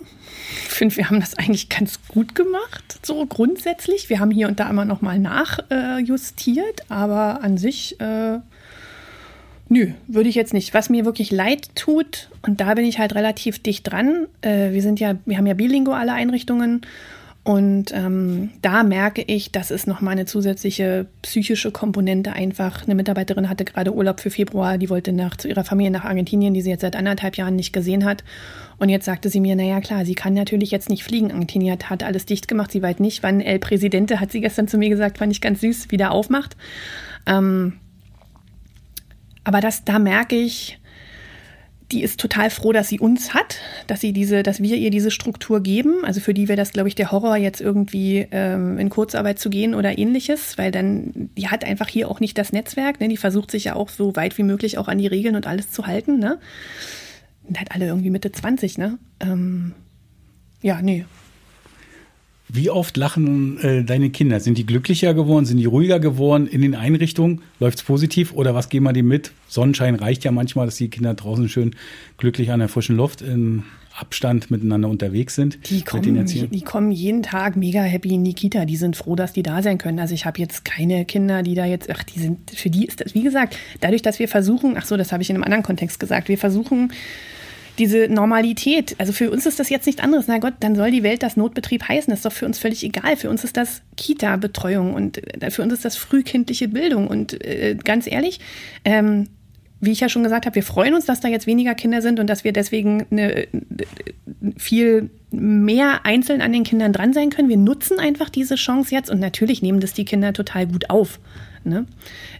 Ich 0.69 0.75
finde, 0.75 0.97
wir 0.97 1.11
haben 1.11 1.21
das 1.21 1.35
eigentlich 1.35 1.69
ganz 1.69 2.01
gut 2.09 2.35
gemacht, 2.35 2.99
so 3.03 3.27
grundsätzlich. 3.27 4.09
Wir 4.09 4.21
haben 4.21 4.31
hier 4.31 4.49
und 4.49 4.59
da 4.59 4.71
immer 4.71 4.87
nochmal 4.87 5.19
nachjustiert, 5.19 6.81
äh, 6.81 6.85
aber 6.89 7.43
an 7.43 7.59
sich 7.59 8.01
äh, 8.01 8.39
Nö, 9.69 9.91
würde 10.07 10.31
ich 10.31 10.35
jetzt 10.35 10.55
nicht. 10.55 10.73
Was 10.73 10.89
mir 10.89 11.05
wirklich 11.05 11.31
leid 11.31 11.69
tut, 11.75 12.31
und 12.41 12.63
da 12.63 12.73
bin 12.73 12.87
ich 12.87 12.99
halt 12.99 13.15
relativ 13.15 13.59
dicht 13.59 13.87
dran, 13.87 14.27
äh, 14.41 14.73
wir 14.73 14.81
sind 14.81 14.99
ja, 14.99 15.17
wir 15.27 15.37
haben 15.37 15.47
ja 15.47 15.53
bilinguale 15.53 16.15
Einrichtungen 16.15 16.81
und 17.49 17.95
ähm, 17.95 18.51
da 18.61 18.83
merke 18.83 19.23
ich, 19.23 19.51
dass 19.53 19.71
es 19.71 19.87
nochmal 19.87 20.13
eine 20.13 20.27
zusätzliche 20.27 21.07
psychische 21.23 21.73
Komponente 21.73 22.35
einfach. 22.35 22.85
Eine 22.85 22.95
Mitarbeiterin 22.95 23.49
hatte 23.49 23.65
gerade 23.65 23.95
Urlaub 23.95 24.21
für 24.21 24.29
Februar, 24.29 24.77
die 24.77 24.91
wollte 24.91 25.15
nach, 25.15 25.35
zu 25.35 25.49
ihrer 25.49 25.65
Familie 25.65 25.91
nach 25.91 26.05
Argentinien, 26.05 26.53
die 26.53 26.61
sie 26.61 26.69
jetzt 26.69 26.83
seit 26.83 26.95
anderthalb 26.95 27.39
Jahren 27.39 27.57
nicht 27.57 27.73
gesehen 27.73 28.05
hat. 28.05 28.23
Und 28.77 28.91
jetzt 28.91 29.07
sagte 29.07 29.31
sie 29.31 29.41
mir, 29.41 29.57
naja 29.57 29.81
klar, 29.81 30.05
sie 30.05 30.15
kann 30.15 30.35
natürlich 30.35 30.71
jetzt 30.71 30.91
nicht 30.91 31.05
fliegen. 31.05 31.33
Argentinien 31.33 31.79
hat 31.85 32.03
alles 32.03 32.27
dicht 32.27 32.49
gemacht, 32.49 32.71
sie 32.71 32.83
weiß 32.83 32.99
nicht, 32.99 33.23
wann 33.23 33.41
El 33.41 33.61
Presidente, 33.61 34.21
hat 34.21 34.31
sie 34.31 34.43
gestern 34.43 34.69
zu 34.69 34.77
mir 34.77 34.91
gesagt, 34.91 35.17
fand 35.17 35.33
ich 35.33 35.41
ganz 35.41 35.63
süß, 35.63 35.91
wieder 35.91 36.11
aufmacht. 36.11 36.55
Ähm, 37.25 37.79
aber 39.45 39.63
das, 39.63 39.87
da 39.87 39.99
merke 39.99 40.37
ich, 40.37 40.79
die 41.93 42.03
ist 42.03 42.21
total 42.21 42.51
froh, 42.51 42.73
dass 42.73 42.89
sie 42.89 43.01
uns 43.01 43.33
hat, 43.33 43.57
dass 43.87 44.01
sie 44.01 44.13
diese, 44.13 44.43
dass 44.43 44.63
wir 44.63 44.77
ihr 44.77 44.91
diese 44.91 45.11
Struktur 45.11 45.63
geben. 45.63 46.05
Also 46.05 46.21
für 46.21 46.35
die 46.35 46.49
wäre 46.49 46.57
das, 46.57 46.73
glaube 46.73 46.89
ich, 46.89 46.95
der 46.95 47.11
Horror, 47.11 47.37
jetzt 47.37 47.61
irgendwie 47.61 48.27
ähm, 48.31 48.79
in 48.79 48.91
Kurzarbeit 48.91 49.39
zu 49.39 49.49
gehen 49.49 49.75
oder 49.75 49.97
ähnliches, 49.97 50.59
weil 50.59 50.71
dann, 50.71 51.31
die 51.37 51.49
hat 51.49 51.65
einfach 51.65 51.89
hier 51.89 52.11
auch 52.11 52.21
nicht 52.21 52.37
das 52.37 52.53
Netzwerk, 52.53 53.01
ne? 53.01 53.09
Die 53.09 53.17
versucht 53.17 53.51
sich 53.51 53.65
ja 53.65 53.75
auch 53.75 53.89
so 53.89 54.15
weit 54.17 54.37
wie 54.37 54.43
möglich 54.43 54.77
auch 54.77 54.89
an 54.89 54.99
die 54.99 55.07
Regeln 55.07 55.35
und 55.35 55.47
alles 55.47 55.71
zu 55.71 55.87
halten, 55.87 56.19
ne? 56.19 56.39
Und 57.45 57.59
halt 57.59 57.73
alle 57.73 57.87
irgendwie 57.87 58.11
Mitte 58.11 58.33
20, 58.33 58.77
ne? 58.77 58.99
Ähm, 59.21 59.73
ja, 60.61 60.83
nee, 60.83 61.07
wie 62.49 62.71
oft 62.71 62.97
lachen 62.97 63.59
äh, 63.59 63.85
deine 63.85 64.11
Kinder? 64.11 64.41
Sind 64.41 64.59
die 64.59 64.67
glücklicher 64.67 65.15
geworden? 65.15 65.45
Sind 65.45 65.59
die 65.59 65.67
ruhiger 65.67 66.01
geworden 66.01 66.47
in 66.47 66.63
den 66.63 66.75
Einrichtungen? 66.75 67.43
Läuft's 67.61 67.83
positiv 67.83 68.33
oder 68.33 68.55
was 68.55 68.69
geben 68.69 68.87
wir 68.87 68.93
die 68.93 69.03
mit? 69.03 69.33
Sonnenschein 69.49 69.95
reicht 69.95 70.25
ja 70.25 70.31
manchmal, 70.31 70.67
dass 70.67 70.77
die 70.77 70.89
Kinder 70.89 71.15
draußen 71.15 71.49
schön 71.49 71.75
glücklich 72.17 72.51
an 72.51 72.61
der 72.61 72.69
frischen 72.69 72.97
Luft 72.97 73.21
in 73.21 73.65
Abstand 73.99 74.51
miteinander 74.51 74.89
unterwegs 74.89 75.35
sind. 75.35 75.59
Die 75.69 75.83
kommen, 75.83 76.25
die 76.25 76.61
kommen 76.63 76.93
jeden 76.93 77.23
Tag 77.23 77.57
mega 77.57 77.83
happy 77.83 78.15
in 78.15 78.25
die 78.25 78.35
Kita. 78.35 78.65
Die 78.65 78.77
sind 78.77 78.97
froh, 78.97 79.17
dass 79.17 79.33
die 79.33 79.43
da 79.43 79.61
sein 79.63 79.79
können. 79.79 79.99
Also 79.99 80.15
ich 80.15 80.25
habe 80.25 80.39
jetzt 80.39 80.65
keine 80.65 81.05
Kinder, 81.05 81.43
die 81.43 81.55
da 81.55 81.67
jetzt, 81.67 81.91
ach, 81.91 82.05
die 82.05 82.21
sind, 82.21 82.51
für 82.53 82.71
die 82.71 82.87
ist 82.87 83.01
das, 83.01 83.15
wie 83.15 83.25
gesagt, 83.25 83.57
dadurch, 83.81 84.03
dass 84.03 84.19
wir 84.21 84.29
versuchen, 84.29 84.77
ach 84.77 84.87
so, 84.87 84.97
das 84.97 85.13
habe 85.13 85.23
ich 85.23 85.31
in 85.31 85.37
einem 85.37 85.45
anderen 85.45 85.65
Kontext 85.65 85.99
gesagt, 85.99 86.29
wir 86.29 86.39
versuchen, 86.39 86.93
diese 87.79 88.09
Normalität. 88.09 88.97
Also 88.99 89.13
für 89.13 89.31
uns 89.31 89.47
ist 89.47 89.61
das 89.61 89.71
jetzt 89.71 89.87
nichts 89.87 90.03
anderes. 90.03 90.27
Na 90.27 90.39
Gott, 90.39 90.55
dann 90.61 90.75
soll 90.75 90.91
die 90.91 91.03
Welt 91.03 91.23
das 91.23 91.37
Notbetrieb 91.37 91.89
heißen. 91.89 92.11
Das 92.11 92.21
ist 92.21 92.25
doch 92.25 92.33
für 92.33 92.47
uns 92.47 92.59
völlig 92.59 92.85
egal. 92.85 93.17
Für 93.17 93.31
uns 93.31 93.45
ist 93.45 93.57
das 93.57 93.83
Kita-Betreuung 93.97 94.95
und 94.95 95.43
äh, 95.43 95.51
für 95.51 95.63
uns 95.63 95.73
ist 95.73 95.85
das 95.85 95.97
frühkindliche 95.97 96.69
Bildung. 96.69 97.07
Und 97.07 97.45
äh, 97.45 97.77
ganz 97.83 98.07
ehrlich, 98.07 98.41
ähm, 98.85 99.29
wie 99.81 99.93
ich 99.93 100.01
ja 100.01 100.09
schon 100.09 100.25
gesagt 100.25 100.47
habe, 100.47 100.57
wir 100.57 100.63
freuen 100.65 100.95
uns, 100.95 101.07
dass 101.07 101.21
da 101.21 101.29
jetzt 101.29 101.47
weniger 101.47 101.75
Kinder 101.75 102.03
sind 102.03 102.19
und 102.19 102.29
dass 102.29 102.43
wir 102.43 102.53
deswegen 102.53 103.07
eine, 103.11 103.45
äh, 103.45 103.47
viel 104.57 105.11
mehr 105.31 106.05
einzeln 106.05 106.41
an 106.41 106.53
den 106.53 106.65
Kindern 106.65 106.93
dran 106.93 107.13
sein 107.13 107.31
können. 107.31 107.49
Wir 107.49 107.57
nutzen 107.57 108.01
einfach 108.01 108.29
diese 108.29 108.57
Chance 108.57 108.95
jetzt 108.95 109.11
und 109.11 109.21
natürlich 109.21 109.63
nehmen 109.63 109.79
das 109.79 109.93
die 109.93 110.05
Kinder 110.05 110.33
total 110.33 110.67
gut 110.67 110.91
auf. 110.91 111.21
Ne? 111.65 111.87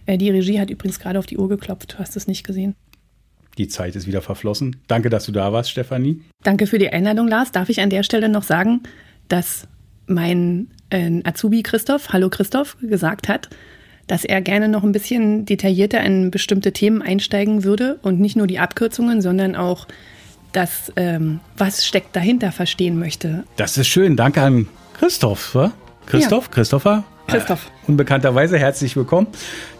Äh, 0.05 0.17
die 0.17 0.29
Regie 0.29 0.59
hat 0.59 0.69
übrigens 0.69 0.99
gerade 0.99 1.19
auf 1.19 1.25
die 1.25 1.37
Uhr 1.37 1.47
geklopft. 1.47 1.93
Du 1.93 1.99
hast 1.99 2.17
es 2.17 2.27
nicht 2.27 2.45
gesehen. 2.45 2.75
Die 3.59 3.67
Zeit 3.67 3.97
ist 3.97 4.07
wieder 4.07 4.21
verflossen. 4.21 4.77
Danke, 4.87 5.09
dass 5.09 5.25
du 5.25 5.33
da 5.33 5.51
warst, 5.51 5.69
Stefanie. 5.69 6.21
Danke 6.43 6.65
für 6.65 6.79
die 6.79 6.89
Einladung, 6.89 7.27
Lars. 7.27 7.51
Darf 7.51 7.67
ich 7.67 7.81
an 7.81 7.89
der 7.89 8.03
Stelle 8.03 8.29
noch 8.29 8.43
sagen, 8.43 8.83
dass 9.27 9.67
mein 10.07 10.69
äh, 10.89 11.21
Azubi 11.25 11.61
Christoph, 11.61 12.13
hallo 12.13 12.29
Christoph, 12.29 12.77
gesagt 12.81 13.27
hat, 13.27 13.49
dass 14.07 14.23
er 14.23 14.41
gerne 14.41 14.69
noch 14.69 14.83
ein 14.83 14.93
bisschen 14.93 15.45
detaillierter 15.45 16.01
in 16.01 16.31
bestimmte 16.31 16.71
Themen 16.71 17.01
einsteigen 17.01 17.65
würde 17.65 17.99
und 18.01 18.21
nicht 18.21 18.37
nur 18.37 18.47
die 18.47 18.59
Abkürzungen, 18.59 19.21
sondern 19.21 19.57
auch 19.57 19.87
das, 20.53 20.93
ähm, 20.95 21.41
was 21.57 21.85
steckt 21.85 22.15
dahinter, 22.15 22.53
verstehen 22.53 22.97
möchte. 22.97 23.43
Das 23.57 23.77
ist 23.77 23.87
schön. 23.87 24.15
Danke 24.15 24.41
an 24.41 24.67
Christoph. 24.97 25.53
Wa? 25.53 25.73
Christoph, 26.05 26.45
ja. 26.45 26.51
Christopher. 26.51 27.03
Christoph. 27.29 27.65
Äh, 27.65 27.89
unbekannterweise 27.89 28.57
herzlich 28.57 28.95
willkommen. 28.95 29.27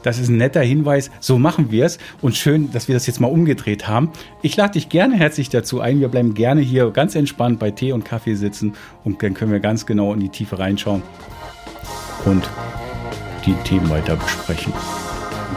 Das 0.03 0.19
ist 0.19 0.29
ein 0.29 0.37
netter 0.37 0.61
Hinweis. 0.61 1.11
So 1.19 1.37
machen 1.39 1.71
wir 1.71 1.85
es. 1.85 1.97
Und 2.21 2.35
schön, 2.35 2.71
dass 2.71 2.87
wir 2.87 2.95
das 2.95 3.07
jetzt 3.07 3.19
mal 3.19 3.27
umgedreht 3.27 3.87
haben. 3.87 4.11
Ich 4.41 4.55
lade 4.55 4.73
dich 4.73 4.89
gerne 4.89 5.15
herzlich 5.15 5.49
dazu 5.49 5.81
ein. 5.81 5.99
Wir 5.99 6.07
bleiben 6.07 6.33
gerne 6.33 6.61
hier 6.61 6.91
ganz 6.91 7.15
entspannt 7.15 7.59
bei 7.59 7.71
Tee 7.71 7.91
und 7.91 8.05
Kaffee 8.05 8.35
sitzen 8.35 8.73
und 9.03 9.21
dann 9.23 9.33
können 9.33 9.51
wir 9.51 9.59
ganz 9.59 9.85
genau 9.85 10.13
in 10.13 10.19
die 10.19 10.29
Tiefe 10.29 10.59
reinschauen 10.59 11.01
und 12.25 12.49
die 13.45 13.53
Themen 13.63 13.89
weiter 13.89 14.15
besprechen. 14.15 14.73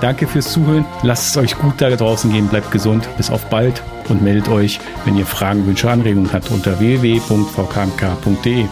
danke 0.01 0.27
fürs 0.27 0.53
Zuhören. 0.53 0.85
Lasst 1.03 1.31
es 1.31 1.37
euch 1.37 1.57
gut 1.59 1.75
da 1.79 1.91
draußen 1.91 2.33
gehen, 2.33 2.49
bleibt 2.49 2.71
gesund. 2.71 3.09
Bis 3.17 3.31
auf 3.31 3.47
bald 3.47 3.83
und 4.09 4.23
meldet 4.23 4.49
euch, 4.49 4.81
wenn 5.05 5.17
ihr 5.17 5.27
Fragen, 5.27 5.67
Wünsche, 5.67 5.91
Anregungen 5.91 6.33
habt 6.33 6.51
unter 6.51 6.79
www.vkmk.de. 6.81 8.67